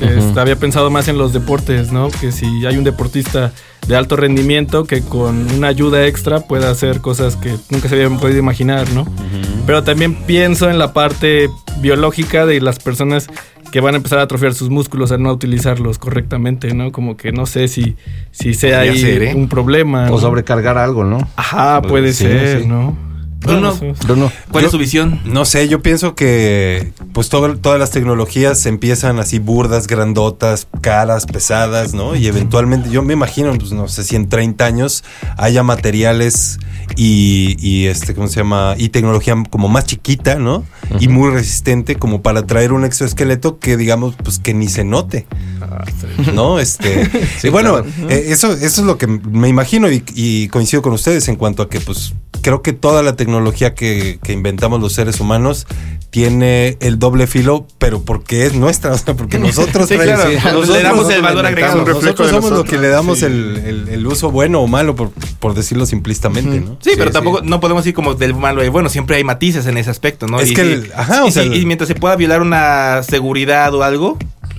[0.01, 2.09] este, había pensado más en los deportes, ¿no?
[2.09, 3.53] Que si hay un deportista
[3.87, 8.19] de alto rendimiento que con una ayuda extra pueda hacer cosas que nunca se habían
[8.19, 9.07] podido imaginar, ¿no?
[9.67, 13.29] Pero también pienso en la parte biológica de las personas
[13.73, 16.93] que van a empezar a atrofiar sus músculos al no utilizarlos correctamente, ¿no?
[16.93, 17.97] Como que no sé si,
[18.31, 19.35] si sea ahí ser, ¿eh?
[19.35, 20.07] un problema.
[20.07, 20.19] O ¿no?
[20.21, 21.19] sobrecargar algo, ¿no?
[21.37, 22.69] Ajá, puede Sí, ser, sí.
[22.69, 22.97] ¿no?
[23.45, 23.79] Bruno.
[24.07, 24.33] Bruno.
[24.51, 25.21] ¿cuál Yo- es su visión?
[25.25, 31.27] No sé, yo pienso que pues todo- todas las tecnologías empiezan así burdas, grandotas, caras,
[31.27, 32.17] pesadas, ¿no?
[32.17, 35.05] Y eventualmente, yo me imagino, pues no sé si en 30 años
[35.37, 36.59] haya materiales
[36.97, 38.75] y, y, este, ¿cómo se llama?
[38.79, 40.65] Y tecnología como más chiquita, ¿no?
[41.01, 45.27] Y muy resistente como para traer un exoesqueleto que digamos, pues que ni se note.
[46.35, 46.59] ¿No?
[46.59, 47.05] Este.
[47.41, 48.11] Sí, y bueno, claro.
[48.11, 51.63] eh, eso, eso es lo que me imagino y, y coincido con ustedes en cuanto
[51.63, 55.67] a que, pues, creo que toda la tecnología que, que inventamos los seres humanos
[56.11, 60.45] tiene el doble filo, pero porque es nuestra, o sea, porque nosotros Sí, claro, traemos-
[60.45, 61.85] nosotros le damos el valor agregado.
[61.85, 62.71] Nosotros somos lo nosotros.
[62.71, 63.25] que le damos Sí.
[63.25, 66.77] el, el- el uso bueno o malo, por, por decirlo simplistamente, ¿no?
[66.81, 69.77] Sí, pero tampoco no podemos ir como del malo y bueno, siempre hay matices en
[69.77, 70.39] ese aspecto, ¿no?
[70.39, 73.03] Es Y que el- ajá, o y sea, el- y mientras se pueda violar una
[73.03, 74.17] seguridad o algo,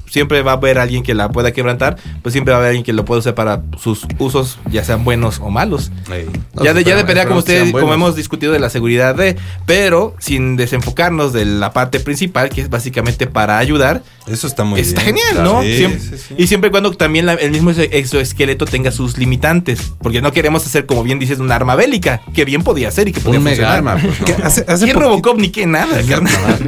[0.10, 2.84] siempre va a haber alguien que la pueda quebrantar, pues siempre va a haber alguien
[2.86, 5.92] que lo pueda usar para sus usos, ya sean buenos o malos.
[6.12, 6.28] Ey.
[6.54, 10.16] No, ya de, ya dependerá como ustedes, como hemos discutido de la seguridad de, pero
[10.20, 15.04] sin desenfocarnos de la parte principal, que es básicamente para ayudar, Eso está muy está
[15.04, 15.18] bien.
[15.18, 15.62] genial, ¿no?
[15.62, 16.36] Sí, Siem- sí, sí.
[16.38, 20.32] Y siempre y cuando también la- el mismo exo- exoesqueleto tenga sus limitantes, porque no
[20.32, 23.40] queremos hacer, como bien dices, un arma bélica, que bien podía ser y que podía
[23.40, 23.78] Un mega funcionar.
[23.98, 24.02] arma.
[24.02, 24.26] pues, ¿no?
[24.36, 25.98] Que hace, hace ¿Qué Robocop ni qué nada?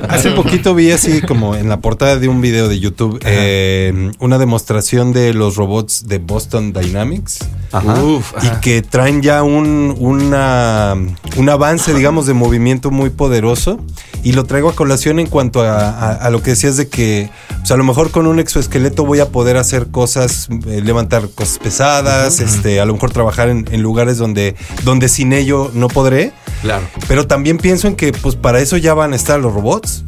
[0.10, 4.38] Hace poquito vi así como en la portada de un video de YouTube eh, una
[4.38, 7.40] demostración de los robots de Boston Dynamics.
[7.72, 8.02] Ajá.
[8.02, 10.96] Uf, Y que traen ya un, una,
[11.38, 13.80] un avance, digamos, de movimiento muy poderoso.
[14.24, 17.30] Y lo traigo a colación en cuanto a, a- a lo que decías de que
[17.60, 21.60] pues, a lo mejor con un exoesqueleto voy a poder hacer cosas, eh, levantar cosas
[21.60, 26.34] pesadas, este, a lo mejor trabajar en, en lugares donde, donde sin ello no podré.
[26.62, 26.86] Claro.
[27.08, 30.04] Pero también pienso en que pues para eso ya van a estar los robots.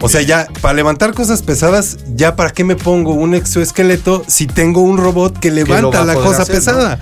[0.00, 4.46] O sea, ya para levantar cosas pesadas, ya para qué me pongo un exoesqueleto si
[4.46, 7.00] tengo un robot que levanta la cosa hacer, pesada.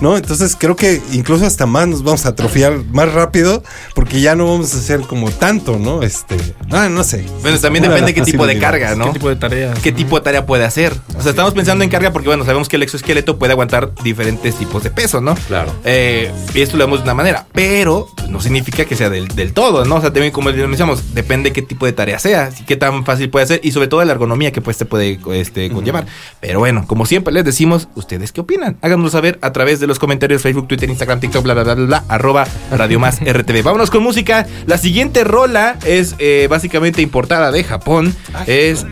[0.00, 0.16] ¿no?
[0.16, 3.62] Entonces creo que incluso hasta más nos vamos a atrofiar más rápido
[3.94, 6.02] porque ya no vamos a hacer como tanto, ¿no?
[6.02, 6.36] Este,
[6.70, 7.24] ah, no sé.
[7.42, 9.06] Bueno, también depende qué tipo de carga, ¿no?
[9.06, 9.78] ¿Qué tipo de tareas?
[9.80, 10.94] ¿Qué tipo de tarea puede hacer?
[11.16, 14.54] O sea, estamos pensando en carga porque, bueno, sabemos que el exoesqueleto puede aguantar diferentes
[14.54, 15.34] tipos de peso, ¿no?
[15.34, 15.72] Claro.
[15.84, 19.28] Eh, y esto lo vemos de una manera, pero pues, no significa que sea del,
[19.28, 19.96] del todo, ¿no?
[19.96, 23.46] O sea, también como mencionamos, depende qué tipo de tarea sea, qué tan fácil puede
[23.46, 26.06] ser y sobre todo la ergonomía que pues te puede este, conllevar.
[26.40, 28.76] Pero bueno, como siempre les decimos, ¿ustedes qué opinan?
[28.82, 31.86] Háganoslo saber a través de los comentarios Facebook, Twitter, Instagram, TikTok, bla, bla, bla, bla,
[31.86, 33.62] bla, arroba Radio Más RTV.
[33.62, 34.46] Vámonos con música.
[34.66, 38.14] La siguiente rola es eh, básicamente importada de Japón.
[38.46, 38.86] Es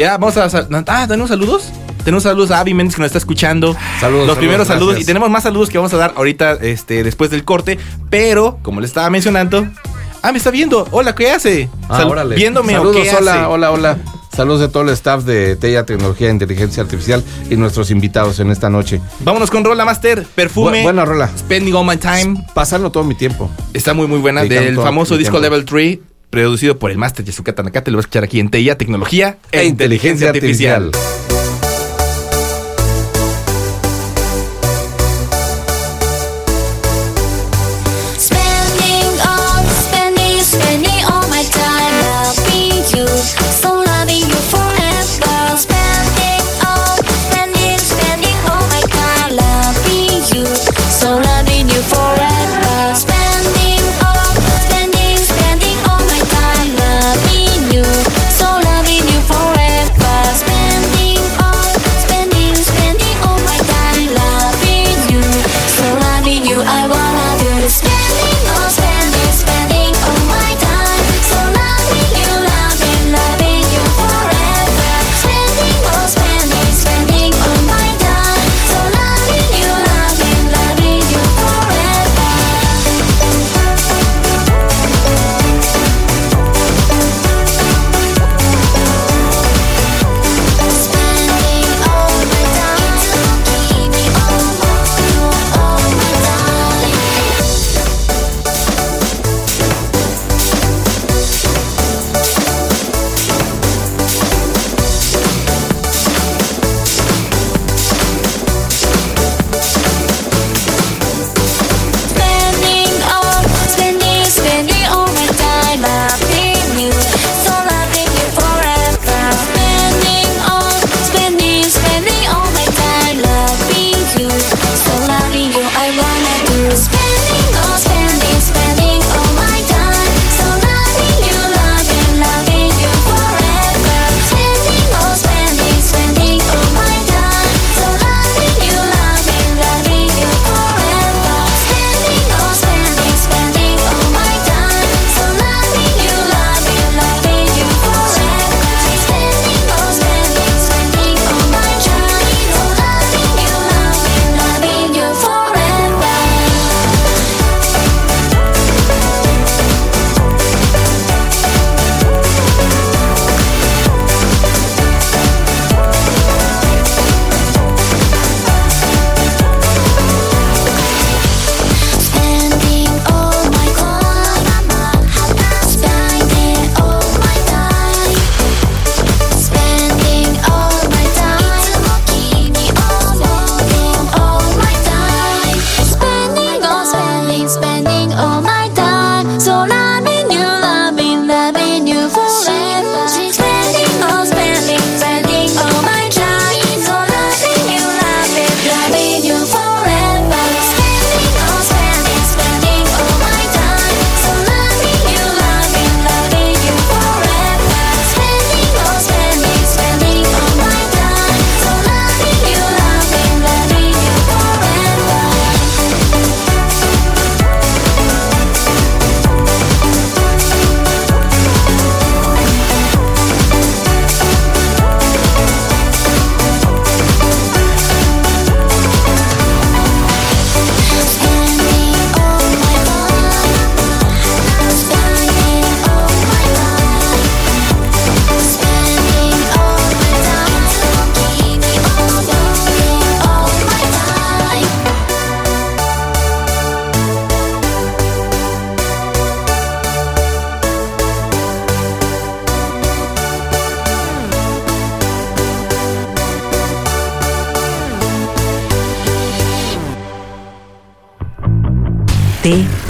[0.00, 0.66] ya, vamos a.
[0.86, 1.70] Ah, ¿tenemos saludos?
[2.04, 3.76] Tenemos saludos a Abby Méndez que nos está escuchando.
[4.00, 4.88] Saludos, Los primeros saludos, saludos.
[4.94, 5.04] gracias.
[5.04, 7.78] Y tenemos más saludos que vamos a dar ahorita, este, después del corte.
[8.08, 9.66] Pero, como les estaba mencionando.
[10.22, 10.86] Ah, me está viendo.
[10.90, 11.68] Hola, ¿qué hace?
[11.88, 12.36] Ah, Sal- órale.
[12.36, 13.44] Viéndome o Saludos, qué hola, hace?
[13.46, 13.98] hola, hola.
[14.34, 18.50] Saludos de todo el staff de Tella Tecnología e Inteligencia Artificial y nuestros invitados en
[18.50, 19.00] esta noche.
[19.20, 20.24] Vámonos con Rola Master.
[20.34, 20.80] Perfume.
[20.80, 21.28] Bu- buena rola.
[21.36, 22.46] Spending all my time.
[22.54, 23.50] Pasando todo mi tiempo.
[23.74, 24.42] Está muy, muy buena.
[24.42, 25.42] Dedicando Del famoso disco tiempo.
[25.56, 25.98] Level 3.
[26.30, 27.82] Producido por el Master Yasuka Tanaka.
[27.82, 31.29] Te lo vas a escuchar aquí en TIA, Tecnología E Inteligencia Artificial.「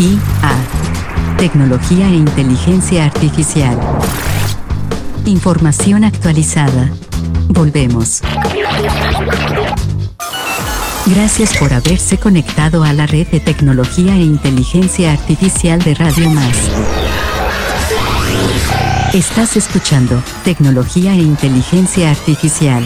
[0.01, 1.37] TIA.
[1.37, 3.79] Tecnología e inteligencia artificial.
[5.27, 6.91] Información actualizada.
[7.49, 8.23] Volvemos.
[11.05, 16.57] Gracias por haberse conectado a la red de tecnología e inteligencia artificial de Radio Más.
[19.13, 22.83] Estás escuchando Tecnología e Inteligencia Artificial.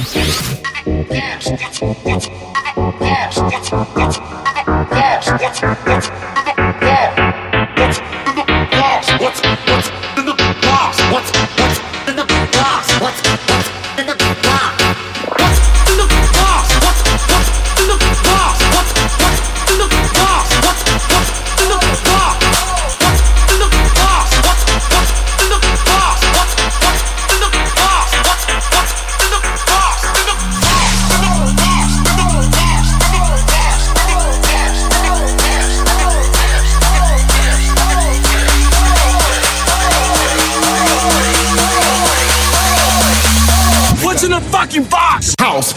[45.39, 45.75] House.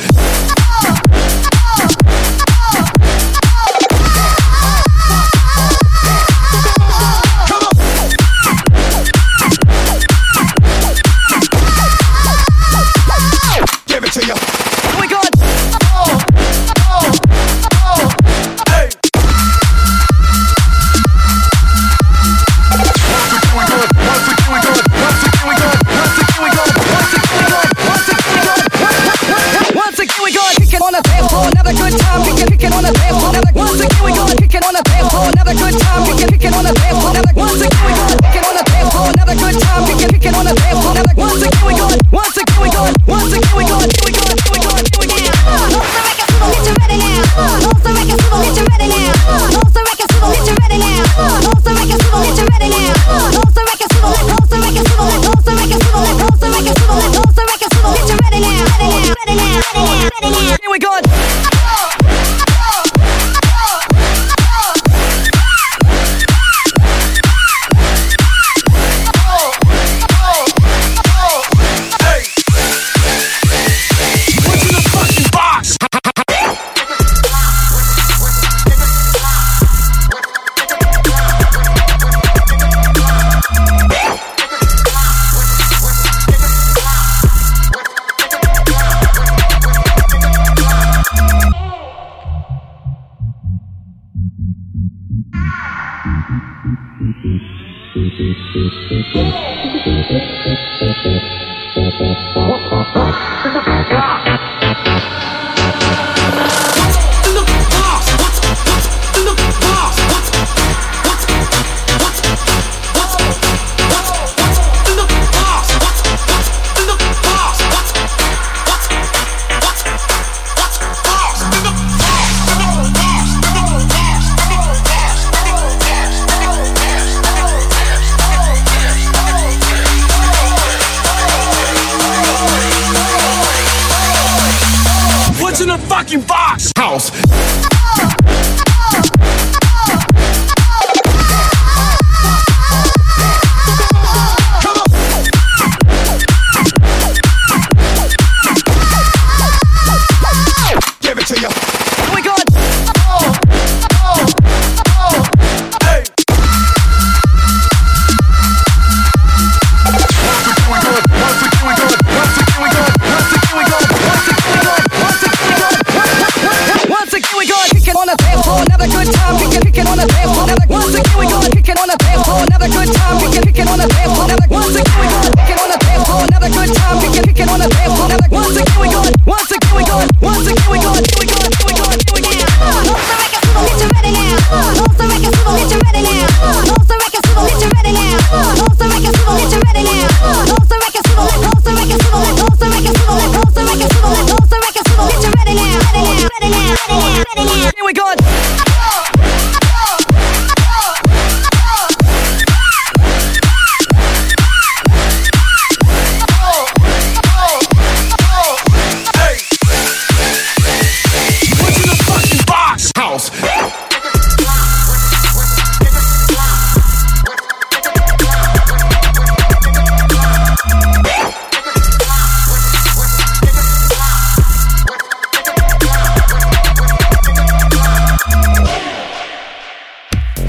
[31.68, 32.24] another good time.
[32.24, 33.32] We can pick it on the dance floor.
[33.36, 35.28] Another Once again, we gonna pick it on the dance floor.
[35.28, 36.02] Another good time.
[36.08, 37.12] We can pick it on the dance floor.
[37.12, 39.08] Another Once again, we gonna pick it on the dance floor.
[39.12, 39.84] Another good time.
[39.84, 40.96] We can pick it on the dance floor.
[41.18, 42.00] Once again, we gonna.
[42.08, 42.96] Once again, we gonna.
[43.04, 43.84] Once again, we gonna.
[43.84, 44.36] We gonna.
[44.48, 44.80] We gonna.
[44.96, 45.28] We gonna.
[45.68, 47.20] Once the record label get you ready now.
[47.68, 49.12] Once the record label get you ready now.
[49.52, 51.04] Once the record label get you ready now.
[51.52, 52.96] Once the record label get you ready now.
[53.36, 54.32] Once the record label.
[54.32, 55.28] Once the record label.
[55.28, 56.24] Once the record label.
[56.24, 57.20] Once the record label.
[57.20, 57.92] Once the record label.
[57.92, 58.64] Get you ready now.
[58.72, 59.12] Ready now.
[59.20, 59.60] Ready now.
[59.68, 60.08] Ready now.
[60.16, 60.56] Ready now.
[60.64, 61.57] Here we go.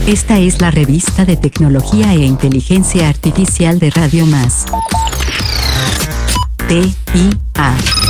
[0.08, 4.64] Esta es la revista de tecnología e inteligencia artificial de Radio Más.
[6.66, 8.07] T-I-A.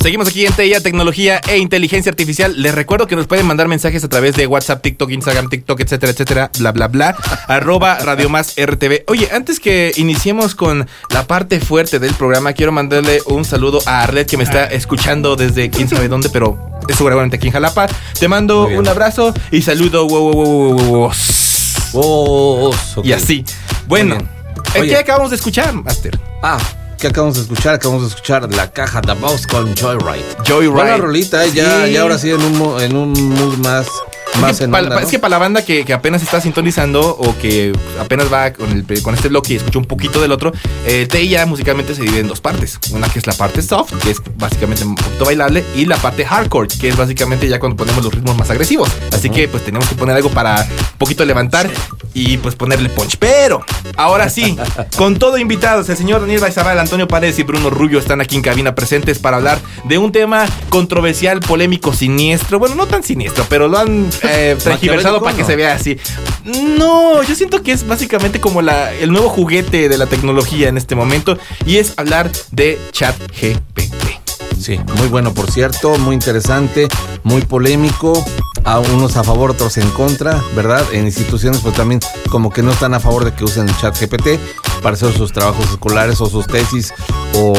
[0.00, 2.54] Seguimos aquí en TIA, Tecnología e Inteligencia Artificial.
[2.56, 6.12] Les recuerdo que nos pueden mandar mensajes a través de WhatsApp, TikTok, Instagram, TikTok, etcétera,
[6.12, 7.16] etcétera, bla, bla, bla,
[7.48, 9.04] arroba Radio Más RTV.
[9.08, 14.02] Oye, antes que iniciemos con la parte fuerte del programa, quiero mandarle un saludo a
[14.02, 17.86] Arlet que me está escuchando desde quién sabe dónde, pero es seguramente aquí en Jalapa.
[18.18, 20.08] Te mando un abrazo y saludo.
[20.08, 21.12] wow, wow, wow, wow.
[21.92, 22.74] Oh.
[23.04, 23.44] Y así.
[23.86, 24.30] Bueno, Muy bien.
[24.74, 24.90] ¿en Oye.
[24.92, 26.18] qué acabamos de escuchar, Master?
[26.42, 26.58] Ah,
[27.00, 27.74] ¿qué acabamos de escuchar?
[27.74, 30.24] Acabamos de escuchar la caja de Boss con Joyride.
[30.46, 30.68] Joyride.
[30.70, 31.92] Buena rolita, eh, ya, Sí.
[31.92, 33.86] ya ahora sí en un, en un mood más,
[34.40, 35.00] más Es que, en para, onda, ¿no?
[35.02, 38.70] es que para la banda que, que apenas está sintonizando o que apenas va con,
[38.70, 40.52] el- con este bloque y escucha un poquito del otro,
[40.86, 42.78] eh, TIA musicalmente se divide en dos partes.
[42.92, 46.24] Una que es la parte soft, que es básicamente un poquito bailable, y la parte
[46.24, 48.88] hardcore, que es básicamente ya cuando ponemos los ritmos más agresivos.
[49.12, 50.60] Así que pues tenemos que poner algo para
[50.92, 51.68] un poquito levantar
[52.14, 53.16] y pues ponerle punch.
[53.18, 53.64] Pero
[53.96, 54.56] ahora sí,
[54.96, 58.42] con todo invitados, el señor Daniel Baizabal, Antonio Paredes y Bruno Rubio están aquí en
[58.42, 62.58] cabina presentes para hablar de un tema controversial, polémico, siniestro.
[62.58, 65.46] Bueno, no tan siniestro, pero lo han eh, para que ¿no?
[65.46, 65.98] se vea así.
[66.44, 70.76] No, yo siento que es básicamente como la, el nuevo juguete de la tecnología en
[70.76, 74.20] este momento y es hablar de ChatGPT.
[74.58, 76.88] Sí, muy bueno, por cierto, muy interesante,
[77.22, 78.24] muy polémico.
[78.64, 80.84] A unos a favor, otros en contra, ¿verdad?
[80.92, 83.98] En instituciones, pues también como que no están a favor de que usen el chat
[83.98, 84.38] GPT
[84.82, 86.92] para hacer sus trabajos escolares o sus tesis
[87.34, 87.54] o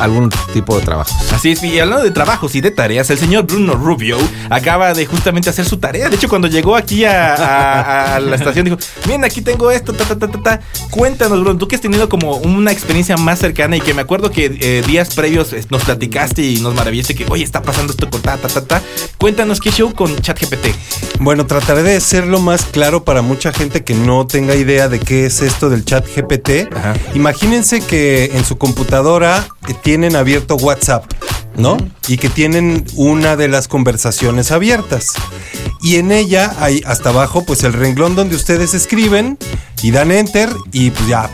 [0.00, 1.14] algún tipo de trabajos.
[1.32, 5.06] Así es, y hablando de trabajos y de tareas, el señor Bruno Rubio acaba de
[5.06, 6.08] justamente hacer su tarea.
[6.08, 8.76] De hecho, cuando llegó aquí a, a- a la estación, dijo:
[9.06, 10.60] Miren, aquí tengo esto, ta, ta, ta, ta, ta.
[10.90, 14.30] Cuéntanos, Bruno, tú que has tenido como una experiencia más cercana y que me acuerdo
[14.30, 18.08] que eh, días previos eh, nos platicaste y nos maravillaste que, oye, está pasando esto
[18.10, 18.82] con ta, ta, ta, ta.
[19.18, 20.66] Cuéntanos qué show con ChatGPT.
[21.20, 25.26] Bueno, trataré de hacerlo más claro para mucha gente que no tenga idea de qué
[25.26, 26.74] es esto del chat GPT.
[26.74, 26.94] Ajá.
[27.14, 31.04] Imagínense que en su computadora eh, tienen abierto WhatsApp,
[31.56, 31.76] ¿no?
[32.06, 35.14] Y que tienen una de las conversaciones abiertas.
[35.82, 39.36] Y en ella hay hasta abajo pues el renglón donde ustedes escriben
[39.82, 41.28] y dan enter y pues ya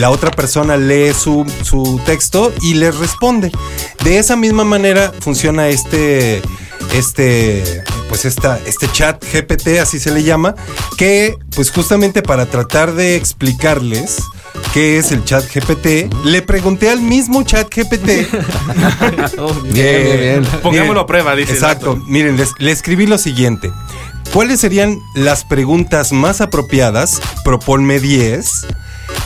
[0.00, 3.52] la otra persona lee su, su texto y les responde.
[4.02, 6.42] De esa misma manera funciona este
[6.92, 10.56] este pues esta, este chat GPT así se le llama
[10.98, 14.16] que pues justamente para tratar de explicarles
[14.72, 18.06] qué es el chat GPT le pregunté al mismo chat GPT
[19.72, 20.44] Bien, bien, bien.
[20.62, 21.96] Pongámoslo a prueba, dice Exacto.
[22.06, 23.70] Miren, les, le escribí lo siguiente.
[24.32, 27.20] ¿Cuáles serían las preguntas más apropiadas?
[27.44, 28.66] Proponme 10.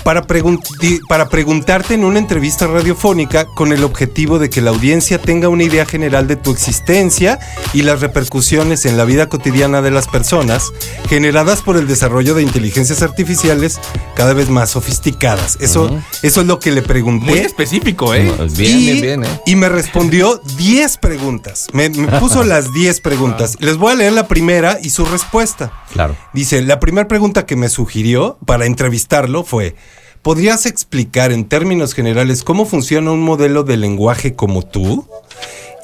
[0.04, 5.18] Para, pregunti- para preguntarte en una entrevista radiofónica con el objetivo de que la audiencia
[5.18, 7.38] tenga una idea general de tu existencia
[7.72, 10.72] y las repercusiones en la vida cotidiana de las personas
[11.08, 13.80] generadas por el desarrollo de inteligencias artificiales
[14.14, 15.56] cada vez más sofisticadas.
[15.60, 15.90] Eso,
[16.22, 17.26] eso es lo que le pregunté.
[17.26, 18.30] Muy específico, ¿eh?
[18.56, 19.40] Bien, y, bien, bien, ¿eh?
[19.46, 21.66] y me respondió 10 preguntas.
[21.72, 23.56] Me, me puso las 10 preguntas.
[23.60, 25.72] Les voy a leer la primera y su respuesta.
[25.92, 26.14] Claro.
[26.34, 29.76] Dice, la primera pregunta que me sugirió para entrevistarlo fue,
[30.24, 35.06] ¿podrías explicar en términos generales cómo funciona un modelo de lenguaje como tú?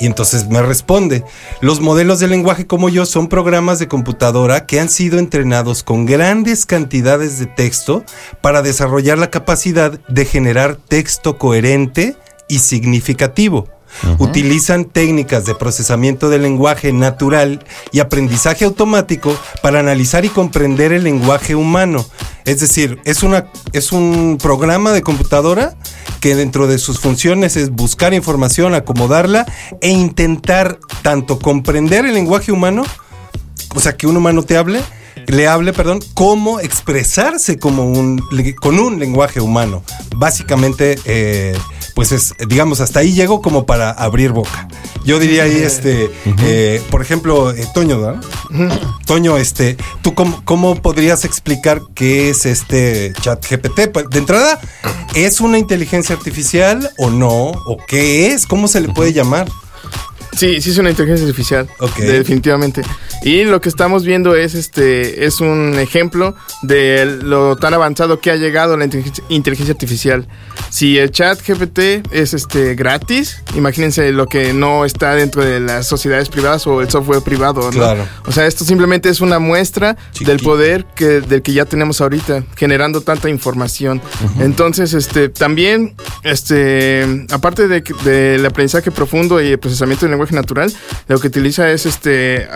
[0.01, 1.25] Y entonces me responde,
[1.61, 6.07] los modelos de lenguaje como yo son programas de computadora que han sido entrenados con
[6.07, 8.03] grandes cantidades de texto
[8.41, 12.17] para desarrollar la capacidad de generar texto coherente
[12.49, 13.69] y significativo.
[14.19, 21.05] Utilizan técnicas de procesamiento del lenguaje natural y aprendizaje automático para analizar y comprender el
[21.05, 22.05] lenguaje humano.
[22.45, 25.77] Es decir, es, una, es un programa de computadora
[26.21, 29.47] que dentro de sus funciones es buscar información, acomodarla
[29.81, 32.85] e intentar tanto comprender el lenguaje humano,
[33.75, 34.81] o sea, que un humano te hable,
[35.27, 38.23] le hable, perdón, cómo expresarse como un,
[38.61, 39.83] con un lenguaje humano.
[40.17, 41.57] Básicamente, eh,
[41.95, 44.69] pues es, digamos, hasta ahí llego como para abrir boca.
[45.05, 46.11] Yo diría ahí, este,
[46.43, 48.21] eh, por ejemplo, eh, Toño, ¿no?
[49.07, 53.89] Toño, este, ¿tú cómo, cómo podrías explicar qué es este chat GPT?
[53.93, 54.61] Pues, De entrada,
[55.15, 57.31] ¿es una inteligencia artificial o no?
[57.31, 58.47] ¿O qué es?
[58.47, 59.49] ¿Cómo se le puede llamar?
[60.37, 61.69] Sí, sí es una inteligencia artificial.
[61.79, 61.99] Ok.
[61.99, 62.83] Definitivamente.
[63.23, 68.31] Y lo que estamos viendo es este es un ejemplo de lo tan avanzado que
[68.31, 70.27] ha llegado la inteligencia, artificial.
[70.71, 75.87] Si el chat GPT es este gratis, imagínense lo que no está dentro de las
[75.87, 77.71] sociedades privadas o el software privado, ¿no?
[77.71, 78.07] Claro.
[78.27, 82.45] O sea, esto simplemente es una muestra del poder que, del que ya tenemos ahorita,
[82.57, 84.01] generando tanta información.
[84.39, 90.73] Entonces, este, también, este, aparte de del aprendizaje profundo y el procesamiento del lenguaje natural,
[91.09, 92.47] lo que utiliza es este.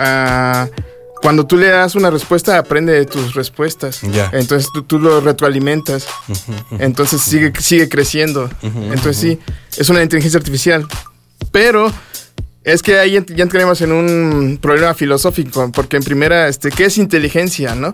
[1.22, 4.02] cuando tú le das una respuesta, aprende de tus respuestas.
[4.32, 6.06] Entonces tú, tú lo retroalimentas.
[6.78, 8.50] Entonces sigue, sigue creciendo.
[8.62, 9.38] Entonces sí,
[9.76, 10.86] es una inteligencia artificial.
[11.50, 11.90] Pero
[12.64, 16.98] es que ahí ya entraremos en un problema filosófico, porque en primera, este, ¿qué es
[16.98, 17.92] inteligencia, no?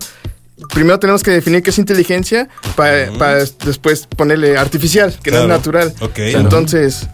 [0.72, 5.92] Primero tenemos que definir qué es inteligencia para después ponerle artificial, que no es natural.
[6.00, 6.18] Ok.
[6.18, 7.08] Entonces,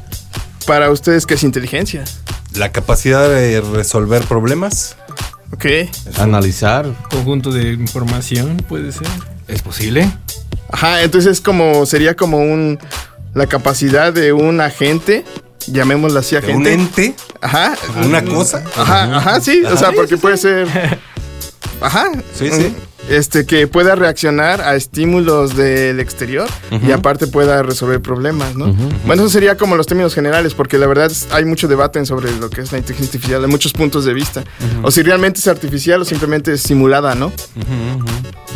[0.67, 2.05] para ustedes, ¿qué es inteligencia?
[2.57, 4.97] La capacidad de resolver problemas.
[5.53, 5.67] ¿Ok?
[6.19, 6.87] Analizar.
[7.11, 9.07] Conjunto de información, puede ser.
[9.49, 10.11] ¿Es posible?
[10.71, 12.79] Ajá, entonces es como, sería como un,
[13.35, 15.25] la capacidad de un agente,
[15.67, 16.75] llamémoslo así De agente.
[16.75, 18.65] un ente, Ajá, una cosa.
[18.77, 20.67] Ajá, ajá, sí, o sea, porque puede ser.
[21.81, 22.11] Ajá.
[22.35, 22.75] Sí, sí.
[23.09, 26.49] Este, que pueda reaccionar a estímulos del exterior
[26.85, 28.75] y aparte pueda resolver problemas, ¿no?
[29.07, 32.33] Bueno, eso sería como los términos generales, porque la verdad es- hay mucho debate sobre
[32.37, 34.43] lo que es la inteligencia artificial, de muchos puntos de vista.
[34.83, 37.33] O si realmente es artificial o simplemente es simulada, ¿no?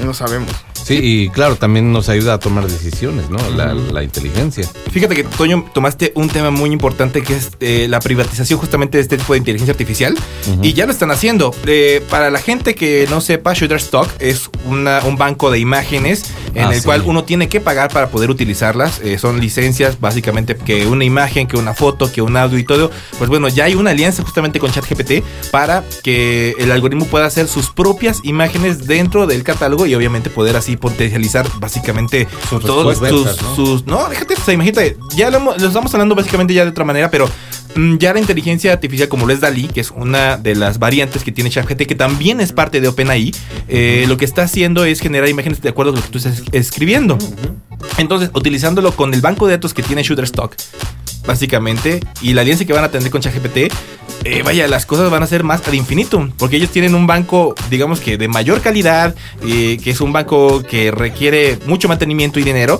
[0.04, 0.50] No sabemos.
[0.84, 3.38] Sí, y claro, también nos ayuda a tomar decisiones, ¿no?
[3.56, 4.68] La, la inteligencia.
[4.90, 9.02] Fíjate que, Toño, tomaste un tema muy importante que es eh, la privatización justamente de
[9.02, 10.16] este tipo de inteligencia artificial.
[10.62, 11.54] Y ya lo están haciendo.
[11.66, 16.24] Eh, para la gente que no sepa, Shutterstock es una- un banco de imágenes
[16.54, 16.84] en Ah, el sí.
[16.84, 19.00] cual uno tiene que pagar para poder utilizarlas.
[19.04, 22.90] Eh, son licencias, básicamente, que una imagen, que una foto, que un audio y todo.
[23.18, 27.46] Pues bueno, ya hay una alianza justamente con ChatGPT para que el algoritmo pueda hacer
[27.46, 33.42] sus propias imágenes dentro del catálogo y obviamente poder así potencializar básicamente Sus todos sus,
[33.42, 33.54] ¿no?
[33.56, 36.84] sus- no, déjate, o sea, imagínate, ya lo, lo estamos hablando básicamente ya de otra
[36.84, 37.28] manera, pero
[37.76, 41.22] mm, ya la inteligencia artificial como lo es DALI, que es una de las variantes
[41.22, 43.32] que tiene ChatGPT, que también es parte de OpenAI,
[43.68, 46.42] eh, lo que está haciendo es generar imágenes de acuerdo a lo que tú estás
[46.52, 47.18] escribiendo.
[47.98, 50.54] Entonces, utilizándolo con el banco de datos que tiene Shutterstock,
[51.26, 53.72] básicamente, y la alianza que van a tener con ChatGPT,
[54.24, 57.54] eh, vaya, las cosas van a ser más ad infinitum, porque ellos tienen un banco,
[57.70, 59.14] digamos que de mayor calidad,
[59.46, 62.78] eh, que es un banco que requiere mucho mantenimiento y dinero,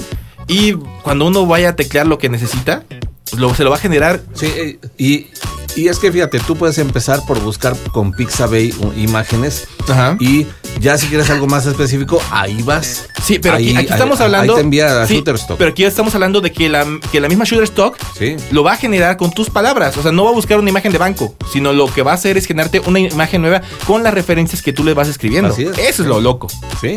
[0.48, 0.72] y
[1.02, 2.82] cuando uno vaya a teclear lo que necesita,
[3.30, 4.20] pues lo- se lo va a generar.
[4.34, 5.28] Sí, eh, y,
[5.76, 10.16] y es que fíjate, tú puedes empezar por buscar con Pixabay u- imágenes Ajá.
[10.20, 10.46] y
[10.80, 13.06] ya si quieres algo más específico, ahí vas.
[13.22, 14.52] Sí, pero aquí, Ahí- aquí estamos hablando.
[14.54, 15.58] Ahí te envía a Sí, Shutterstock.
[15.58, 18.36] Pero aquí estamos hablando de que la, que la misma Shutterstock Sí.
[18.50, 19.96] lo va a generar con tus palabras.
[19.96, 22.14] O sea, no va a buscar una imagen de banco, sino lo que va a
[22.14, 25.50] hacer es generarte una imagen nueva con las referencias que tú le vas escribiendo.
[25.52, 25.76] Así es.
[25.78, 26.48] Eso es lo loco.
[26.80, 26.96] Sí.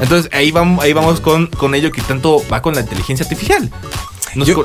[0.00, 3.68] Entonces ahí vamos, ahí vamos con, con ello que tanto va con la inteligencia artificial.
[4.34, 4.64] Yo-.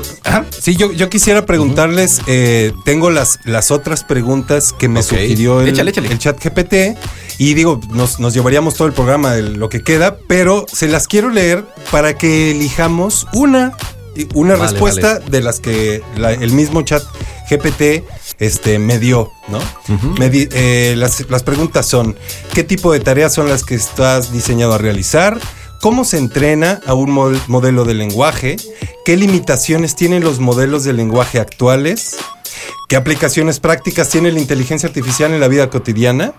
[0.60, 5.68] Sí, yo, yo quisiera preguntarles, eh, tengo las, las otras preguntas que me sugirió el,
[5.68, 6.08] Échale, échale.
[6.08, 6.96] el chat GPT
[7.38, 11.08] y digo, nos, nos llevaríamos todo el programa de lo que queda, pero se las
[11.08, 13.72] quiero leer para que elijamos una,
[14.34, 17.02] una Vale, respuesta de las que la- el mismo chat
[17.50, 18.04] GPT
[18.38, 19.58] este, me dio, ¿no?
[20.18, 22.16] Me di- eh, las, las preguntas son,
[22.52, 25.38] ¿qué tipo de tareas son las que estás diseñado a realizar?
[25.80, 27.10] ¿Cómo se entrena a un
[27.48, 28.56] modelo de lenguaje?
[29.04, 32.16] ¿Qué limitaciones tienen los modelos de lenguaje actuales?
[32.88, 36.34] ¿Qué aplicaciones prácticas tiene la inteligencia artificial en la vida cotidiana?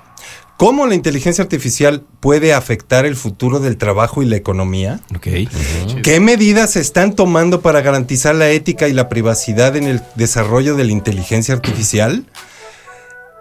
[0.58, 5.02] ¿Cómo la inteligencia artificial puede afectar el futuro del trabajo y la economía?
[5.14, 5.28] Ok.
[6.02, 10.76] ¿Qué medidas se están tomando para garantizar la ética y la privacidad en el desarrollo
[10.76, 12.26] de la inteligencia artificial?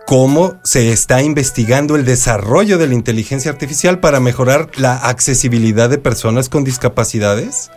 [0.06, 5.96] ¿Cómo se está investigando el desarrollo de la inteligencia artificial para mejorar la accesibilidad de
[5.96, 7.70] personas con discapacidades?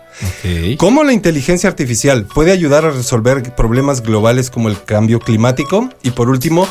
[0.77, 5.89] ¿Cómo la inteligencia artificial puede ayudar a resolver problemas globales como el cambio climático?
[6.03, 6.67] Y por último,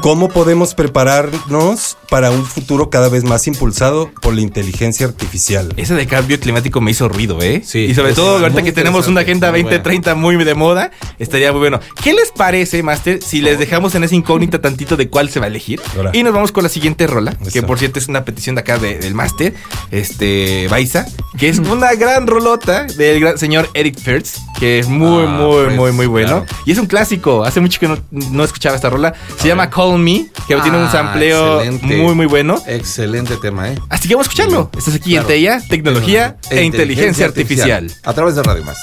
[0.00, 5.72] ¿cómo podemos prepararnos para un futuro cada vez más impulsado por la inteligencia artificial?
[5.76, 7.62] Ese de cambio climático me hizo ruido, ¿eh?
[7.64, 9.76] Sí, Y sobre todo ahorita que tenemos una agenda muy buena.
[9.78, 11.80] 2030 muy de moda, estaría muy bueno.
[12.02, 15.46] ¿Qué les parece, Master, si les dejamos en esa incógnita tantito de cuál se va
[15.46, 15.80] a elegir?
[15.96, 16.10] Ahora.
[16.12, 18.78] Y nos vamos con la siguiente rola, que por cierto es una petición de acá
[18.78, 19.54] de- del Master,
[19.90, 21.06] este, Baiza,
[21.38, 25.64] que es una gran rolota del gran señor Eric Fiertz, que es muy, Ah, muy,
[25.64, 26.44] pues, muy, muy bueno.
[26.44, 26.62] claro.
[26.66, 29.14] Y es un clásico, hace mucho que no, no escuchaba esta rola.
[29.38, 31.96] Se llama Call Me, que tiene un Ah, sampleo excelente.
[31.96, 32.62] muy, muy bueno.
[32.66, 33.78] Excelente tema, ¿eh?
[33.88, 34.70] Así que vamos a escucharlo.
[34.76, 35.22] Estás aquí Claro.
[35.22, 37.90] en TEIA, tecnología e, inteligencia artificial.
[38.04, 38.78] A través de Radio Más.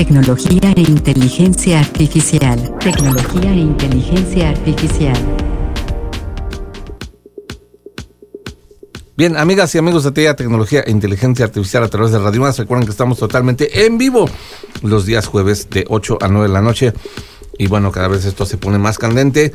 [0.00, 2.74] Tecnología e inteligencia artificial.
[2.78, 5.18] Tecnología e inteligencia artificial.
[9.14, 12.56] Bien, amigas y amigos de TEA Tecnología e Inteligencia Artificial a través de Radio Más,
[12.56, 14.26] recuerden que estamos totalmente en vivo
[14.80, 16.94] los días jueves de 8 a 9 de la noche.
[17.58, 19.52] Y bueno, cada vez esto se pone más candente.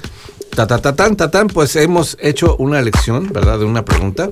[0.56, 3.58] Ta, ta, ta, tan, ta, tan, pues hemos hecho una elección, ¿verdad?
[3.58, 4.30] De una pregunta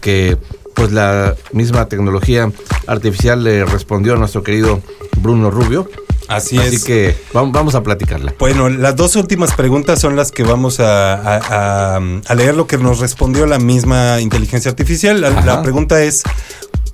[0.00, 0.36] que
[0.74, 2.50] pues la misma tecnología
[2.88, 4.80] artificial le respondió a nuestro querido
[5.18, 5.88] Bruno Rubio.
[6.28, 6.84] Así, Así es.
[6.84, 8.34] que vamos, a platicarla.
[8.38, 12.66] Bueno, las dos últimas preguntas son las que vamos a, a- a- a leer lo
[12.66, 15.20] que nos respondió la misma inteligencia artificial.
[15.22, 16.22] La pregunta es,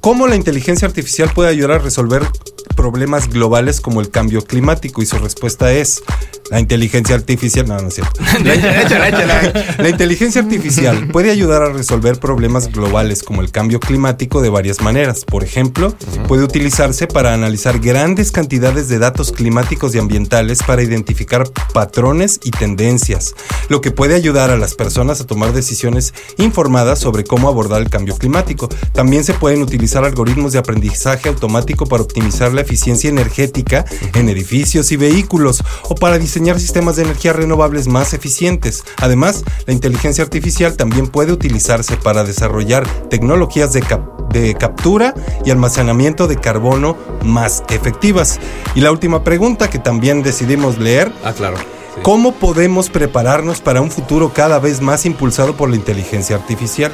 [0.05, 2.29] ¿cómo la inteligencia artificial puede ayudar a resolver
[2.77, 5.01] problemas globales como el cambio climático?
[5.01, 6.03] Y su respuesta es,
[6.51, 7.67] la inteligencia artificial...
[7.67, 8.21] No, no es cierto.
[8.45, 9.53] Échala.
[9.79, 14.83] La inteligencia artificial puede ayudar a resolver problemas globales como el cambio climático de varias
[14.83, 15.25] maneras.
[15.25, 15.95] Por ejemplo,
[16.29, 22.51] puede utilizarse para analizar grandes cantidades de datos climáticos y ambientales para identificar patrones y
[22.51, 23.35] tendencias,
[23.69, 27.89] lo que puede ayudar a las personas a tomar decisiones informadas sobre cómo abordar el
[27.89, 28.69] cambio climático.
[28.93, 33.85] También se pueden utilizar algoritmos de aprendizaje automático para optimizar la eficiencia energética
[34.15, 38.83] en edificios y vehículos o para diseñar sistemas de energía renovables más eficientes.
[38.97, 45.15] Además, la inteligencia artificial también puede utilizarse para desarrollar tecnologías de, cap- de captura
[45.45, 48.41] y almacenamiento de carbono más efectivas.
[48.75, 51.57] Y la última pregunta que también decidimos leer Ah, claro.
[52.03, 56.91] ¿Cómo podemos prepararnos para un futuro cada vez más impulsado por la inteligencia artificial?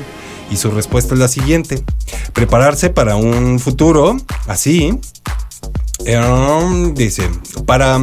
[0.51, 1.83] Y su respuesta es la siguiente.
[2.33, 4.99] Prepararse para un futuro así.
[6.05, 7.29] eh, dice,
[7.67, 7.99] para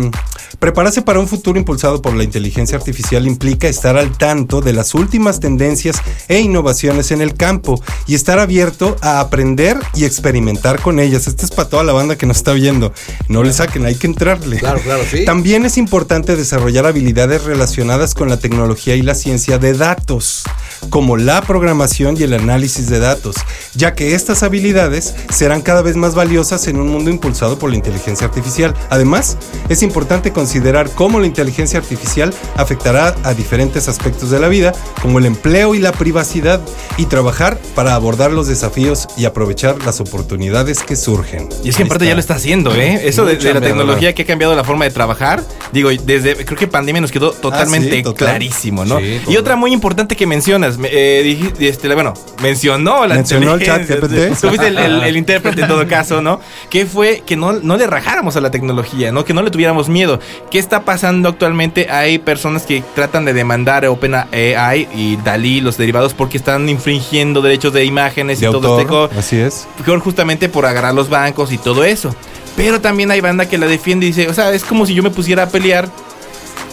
[0.60, 4.95] prepararse para un futuro impulsado por la inteligencia artificial implica estar al tanto de las
[4.95, 11.00] últimas tendencias e innovaciones en el campo y estar abierto a aprender y experimentar con
[11.00, 11.28] ellas.
[11.28, 12.91] Este es para toda la banda que nos está viendo.
[13.28, 14.58] No le saquen, hay que entrarle.
[14.58, 15.26] Claro, claro, sí.
[15.26, 20.43] También es importante desarrollar habilidades relacionadas con la tecnología y la ciencia de datos,
[20.89, 23.36] como la programación y el análisis de datos,
[23.75, 27.75] ya que estas habilidades serán cada vez más valiosas en un mundo impulsado por la
[27.75, 28.73] inteligencia artificial.
[28.89, 29.38] Además,
[29.69, 35.19] es importante considerar cómo la inteligencia artificial afectará a diferentes aspectos de la vida, como
[35.19, 36.61] el empleo y la privacidad,
[36.97, 41.49] y trabajar para abordar los desafíos y aprovechar las oportunidades que surgen.
[41.63, 43.01] Y es que en parte ya lo está haciendo, ¿eh?
[43.07, 45.43] Eso de, de la tecnología que ha cambiado la forma de trabajar.
[45.71, 48.28] Digo, desde creo que pandemia nos quedó totalmente Ah, sí, total.
[48.30, 48.99] clarísimo, ¿no?
[48.99, 53.88] Sí, y otra muy importante que mencionas, eh, este, bueno, mencionó la Mencionó el chat
[53.88, 54.39] GPT.
[54.39, 56.39] Tú fuiste el, el- el intérprete en todo caso, ¿no?
[56.70, 59.24] Que fue que no, no le rajáramos a la tecnología, ¿no?
[59.26, 60.20] Que no le tuviéramos miedo.
[60.51, 61.89] ¿Qué está pasando actualmente?
[61.89, 67.41] Hay personas que tratan de demandar a OpenAI y Dalí, los derivados, porque están infringiendo
[67.41, 69.68] derechos de imágenes De y todo este autor, co- así es.
[70.03, 72.13] Justamente por agarrar los bancos y todo eso.
[72.55, 75.03] Pero también hay banda que la defiende y dice, o sea, es como si yo
[75.03, 75.88] me pusiera a pelear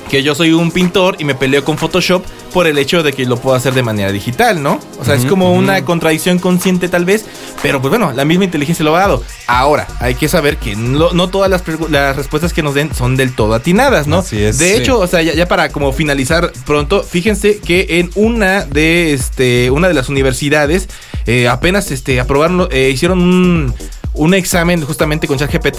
[0.08, 2.22] que yo soy un pintor y me peleo con Photoshop
[2.54, 4.78] por el hecho de que lo puedo hacer de manera digital, ¿no?
[5.00, 7.26] O sea, es como una contradicción consciente tal vez,
[7.60, 9.24] pero pues bueno, la misma inteligencia lo ha dado.
[9.48, 13.16] Ahora, hay que saber que no, no todas las, las respuestas que nos den son
[13.16, 14.18] del todo atinadas, ¿no?
[14.18, 14.80] Así es, de sí.
[14.80, 19.72] hecho, o sea, ya, ya para como finalizar pronto, fíjense que en una de este
[19.72, 20.88] una de las universidades
[21.26, 23.74] eh, apenas este aprobaron eh, hicieron un
[24.14, 25.78] un examen justamente con ChatGPT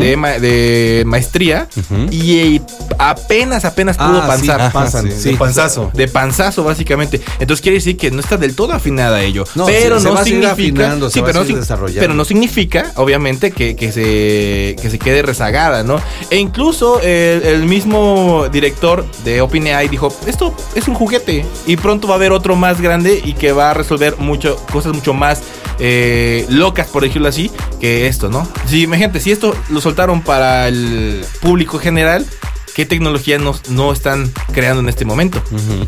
[0.00, 1.68] de, ma- de maestría
[2.10, 2.62] y eh,
[2.98, 4.60] apenas apenas pudo Ah, sí, pasar.
[4.60, 5.30] ajá, pasan, sí, sí.
[5.30, 5.90] de panzazo.
[5.94, 7.20] De panzazo, básicamente.
[7.38, 9.44] Entonces quiere decir que no está del todo afinada a ello.
[9.54, 10.52] No, pero se- se no a significa.
[10.52, 14.90] afinando, se sí, va a pero, no, pero no significa, obviamente, que, que se, que
[14.90, 16.00] se quede rezagada, ¿no?
[16.30, 21.46] E incluso el mismo director de OpenAI dijo: Esto es un juguete.
[21.66, 24.92] Y pronto va a haber otro más grande y que va a resolver mucho, cosas
[24.92, 25.40] mucho más
[25.78, 28.48] eh, locas, por decirlo así, que esto, ¿no?
[28.66, 32.26] Sí, imagínate, si esto lo soltaron para el público general.
[32.74, 35.42] ¿Qué tecnología nos, no están creando en este momento?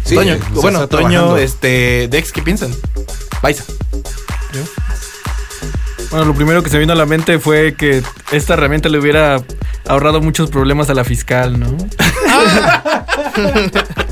[0.04, 1.38] Sí, Toño, bueno, Toño, trabajando.
[1.38, 2.74] este, Dex, ¿qué piensan?
[3.40, 3.62] Paisa.
[6.10, 8.02] Bueno, lo primero que se vino a la mente fue que
[8.32, 9.40] esta herramienta le hubiera
[9.86, 11.68] ahorrado muchos problemas a la fiscal, ¿no?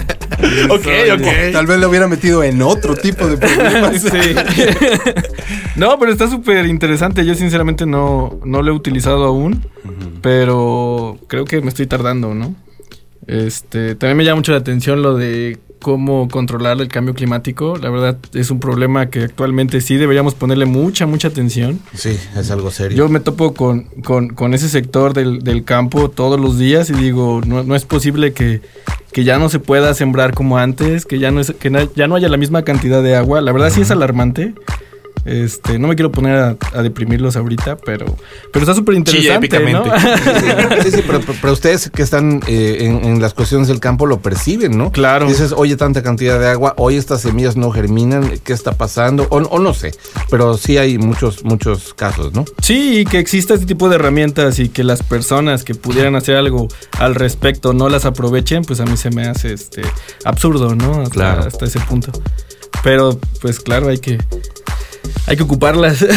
[0.71, 1.53] ok, ok.
[1.53, 4.01] Tal vez le hubiera metido en otro tipo de problemas.
[4.11, 4.35] Sí.
[5.77, 7.25] no, pero está súper interesante.
[7.25, 9.65] Yo sinceramente no, no lo he utilizado aún,
[10.23, 12.55] pero creo que me estoy tardando, ¿no?
[13.27, 17.77] Este, también me llama mucho la atención lo de cómo controlar el cambio climático.
[17.77, 21.79] La verdad es un problema que actualmente sí deberíamos ponerle mucha, mucha atención.
[21.95, 22.99] Sí, es algo serio.
[22.99, 26.95] Yo me topo con, con- con ese sector del, del campo todos los días y
[26.95, 28.61] digo, no, no es posible que,
[29.13, 32.15] que ya no se pueda sembrar como antes, que ya no, es, que ya no
[32.15, 33.41] haya la misma cantidad de agua.
[33.41, 34.55] La verdad sí es alarmante.
[35.25, 38.07] Este, no me quiero poner a, a deprimirlos ahorita, pero,
[38.53, 39.81] pero está súper interesante, ¿no?
[39.81, 39.91] épicamente.
[40.83, 44.21] Sí, sí, pero, pero ustedes que están eh, en, en las cuestiones del campo lo
[44.21, 44.91] perciben, ¿no?
[44.93, 45.27] Claro.
[45.27, 49.27] Dices, oye, tanta cantidad de agua, hoy estas semillas no germinan, ¿qué está pasando?
[49.31, 49.93] O, o no sé,
[50.31, 52.45] pero sí hay muchos, muchos casos, ¿no?
[52.63, 56.37] Sí, y que exista este tipo de herramientas y que las personas que pudieran hacer
[56.37, 56.69] algo
[56.99, 59.83] al respecto no las aprovechen, pues a mí se me hace este
[60.25, 61.03] absurdo, ¿no?
[61.03, 61.43] Hasta, Claro.
[61.45, 62.11] hasta ese punto.
[62.83, 64.19] Pero, pues claro, hay que.
[65.27, 66.05] Hay que ocuparlas.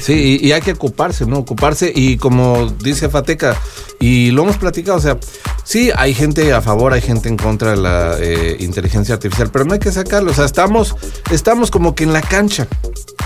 [0.00, 1.38] Sí, y, y hay que ocuparse, ¿no?
[1.38, 3.56] Ocuparse y como dice Fateca,
[4.00, 5.18] y lo hemos platicado, o sea,
[5.64, 9.64] sí, hay gente a favor, hay gente en contra de la eh, inteligencia artificial, pero
[9.64, 10.94] no hay que sacarlo, o sea, estamos,
[11.30, 12.66] estamos como que en la cancha,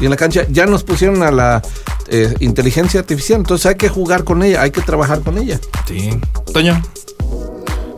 [0.01, 1.63] y en la cancha ya nos pusieron a la
[2.09, 5.59] eh, inteligencia artificial, entonces hay que jugar con ella, hay que trabajar con ella.
[5.87, 6.11] Sí.
[6.53, 6.81] Toño.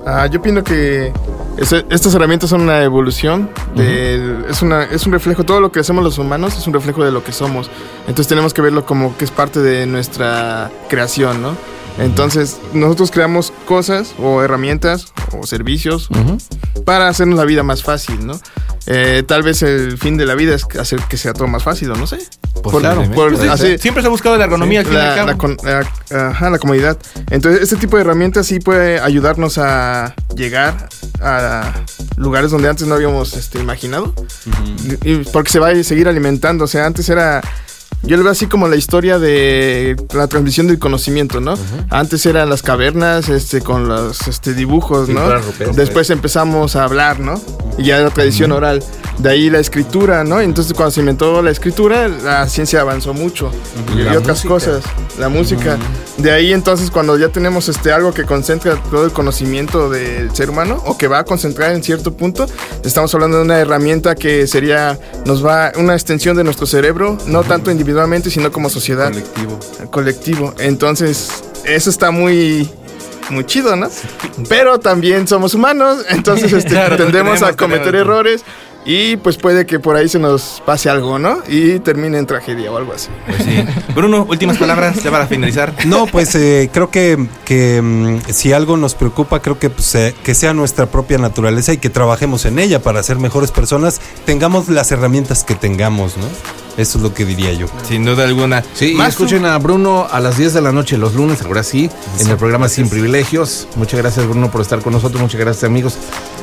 [0.06, 1.12] Ah, yo opino que
[1.60, 6.02] estas herramientas son una evolución, del- es, una, es un reflejo, todo lo que hacemos
[6.02, 7.70] los humanos es un reflejo de lo que somos.
[8.08, 11.54] Entonces tenemos que verlo como que es parte de nuestra creación, ¿no?
[11.98, 16.08] Entonces nosotros creamos cosas o herramientas o servicios
[16.84, 18.40] para hacernos la vida más fácil, ¿no?
[18.86, 21.90] Eh, tal vez el fin de la vida es hacer que sea todo más fácil,
[21.90, 22.18] o no sé.
[22.54, 23.14] Por- Posiblemente.
[23.14, 26.28] por- Pues sí, así- Siempre se ha buscado la ergonomía al la, la con- la-
[26.30, 26.98] ajá, la comodidad.
[27.30, 30.88] Entonces, este tipo de herramientas sí puede ayudarnos a llegar
[31.22, 31.72] a
[32.16, 34.14] lugares donde antes no habíamos este, imaginado.
[35.04, 36.64] Y porque se va a seguir alimentando.
[36.64, 37.40] O sea, antes era.
[38.02, 41.54] Yo lo veo así como la historia de la transmisión del conocimiento, ¿no?
[41.90, 45.36] Antes eran las cavernas, este, con los este, dibujos, ¿no?
[45.36, 45.76] Rupestres.
[45.76, 47.40] Después empezamos a hablar, ¿no?
[47.76, 48.82] Y ya la tradición oral.
[49.18, 50.40] De ahí la escritura, ¿no?
[50.40, 53.52] Entonces cuando se inventó la escritura, la ciencia avanzó mucho.
[53.94, 54.48] Y otras música.
[54.48, 54.84] cosas.
[55.18, 55.76] La música.
[56.16, 60.48] De ahí entonces cuando ya tenemos este algo que concentra todo el conocimiento del ser
[60.48, 62.46] humano, o que va a concentrar en cierto punto,
[62.82, 67.42] estamos hablando de una herramienta que sería, nos va, una extensión de nuestro cerebro, no
[67.44, 69.58] tanto individualmente, sino como sociedad Colectivo.
[69.90, 70.54] colectivo.
[70.58, 72.68] Entonces, eso está muy
[73.30, 73.88] muy chido, ¿no?
[74.48, 78.44] Pero también somos humanos, entonces este, Claro, tendemos tenemos- a cometer tenemos- errores
[78.84, 81.38] y pues puede que por ahí se nos pase algo, ¿no?
[81.48, 83.08] Y termine en tragedia o algo así.
[83.26, 83.62] Pues sí.
[83.94, 85.72] Bruno, últimas palabras ya para finalizar.
[85.84, 90.14] No, pues eh, creo que, que mm, si algo nos preocupa, creo que, pues, eh,
[90.24, 94.68] que sea nuestra propia naturaleza y que trabajemos en ella para ser mejores personas, tengamos
[94.70, 96.24] las herramientas que tengamos, ¿no?
[96.80, 97.66] Eso es lo que diría yo.
[97.86, 98.62] Sin duda alguna.
[98.74, 101.90] Sí, Más escuchen a Bruno a las 10 de la noche los lunes, ahora sí,
[102.18, 103.68] en el programa Sin Privilegios.
[103.76, 105.96] Muchas gracias Bruno por estar con nosotros, muchas gracias amigos.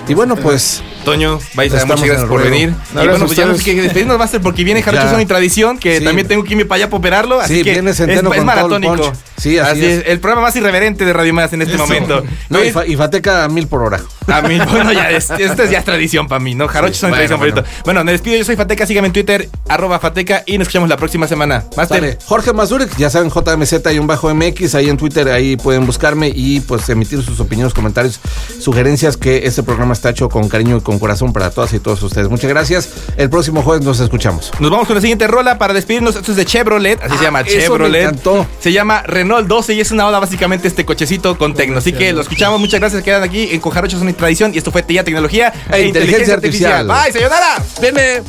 [0.07, 2.69] Y bueno, pues Toño, vais a Estamos muchas gracias por venir.
[2.69, 3.75] Gracias y bueno, pues ya nos ustedes.
[3.75, 6.03] que despedirnos, Master, porque viene Jarocho y Tradición, que Sí.
[6.05, 7.41] también tengo que irme para allá para operarlo.
[7.41, 9.11] Así Sí, que viene es, es con todo el maratónico.
[9.37, 10.03] Sí, así es.
[10.07, 12.23] El programa más irreverente de Radio Más en este momento.
[12.49, 13.99] no, y, fa- y Fateca a mil por hora.
[14.27, 16.67] A mí, bueno, ya es, esto es ya tradición para mí, ¿no?
[16.67, 17.55] Jarocho son bueno, tradición bueno.
[17.55, 17.81] favorito.
[17.85, 20.97] Bueno, me despido, yo soy Fateca, síganme en Twitter, arroba Fateca, y nos escuchamos la
[20.97, 21.63] próxima semana.
[21.75, 21.99] Master.
[21.99, 22.17] Sale.
[22.25, 26.31] Jorge Mazurek, ya saben, JMZ y un bajo MX, ahí en Twitter, ahí pueden buscarme
[26.33, 28.19] y pues emitir sus opiniones, comentarios,
[28.59, 32.01] sugerencias, que este programa está hecho con cariño y con corazón para todas y todos
[32.03, 32.29] ustedes.
[32.29, 32.89] Muchas gracias.
[33.17, 34.51] El próximo jueves nos escuchamos.
[34.59, 36.15] Nos vamos con la siguiente rola para despedirnos.
[36.15, 38.01] Esto es de Chevrolet, así se llama Ah, me Chevrolet.
[38.03, 38.45] encantó.
[38.59, 41.77] Se llama Renault 12 y es una oda básicamente este cochecito con tecno.
[41.77, 42.59] Así que lo escuchamos.
[42.59, 43.03] Muchas gracias.
[43.03, 44.53] Quedan aquí en Cojarocho Son y Tradición.
[44.53, 46.87] Y esto fue Tía Tecnología E inteligencia artificial.
[46.87, 47.61] Bye, sayonara.
[47.81, 48.23] Viene.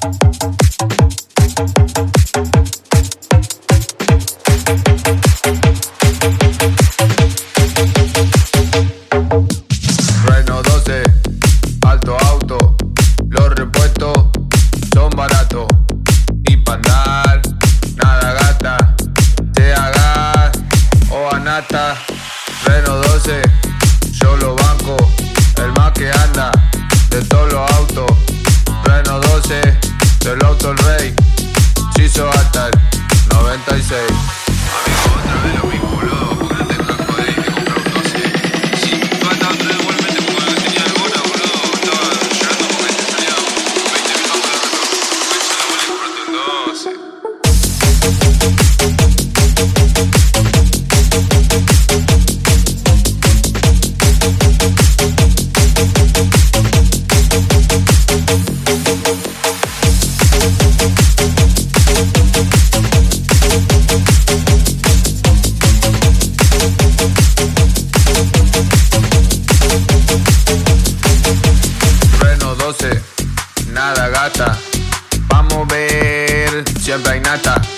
[0.00, 0.22] Thank
[1.98, 2.27] you.
[32.08, 32.37] Chizo hasta
[76.88, 77.77] siempre hay nata.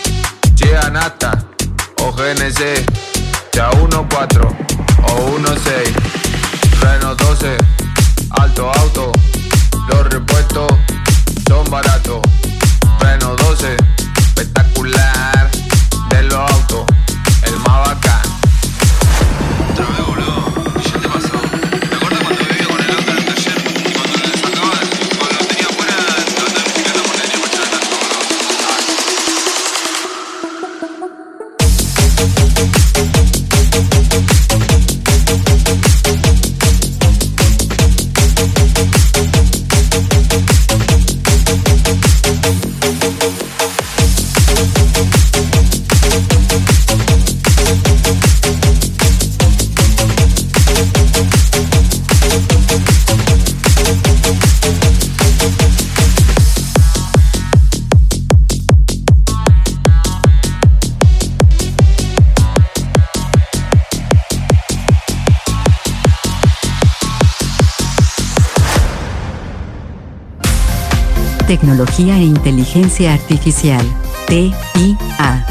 [71.80, 73.82] Tecnología e Inteligencia Artificial.
[74.28, 75.46] TIA.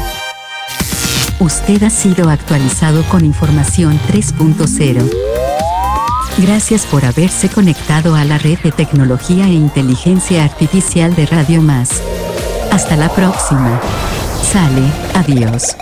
[1.40, 5.10] Usted ha sido actualizado con información 3.0.
[6.38, 12.00] Gracias por haberse conectado a la red de tecnología e inteligencia artificial de Radio Más.
[12.70, 13.80] Hasta la próxima.
[14.52, 15.74] Sale, adiós.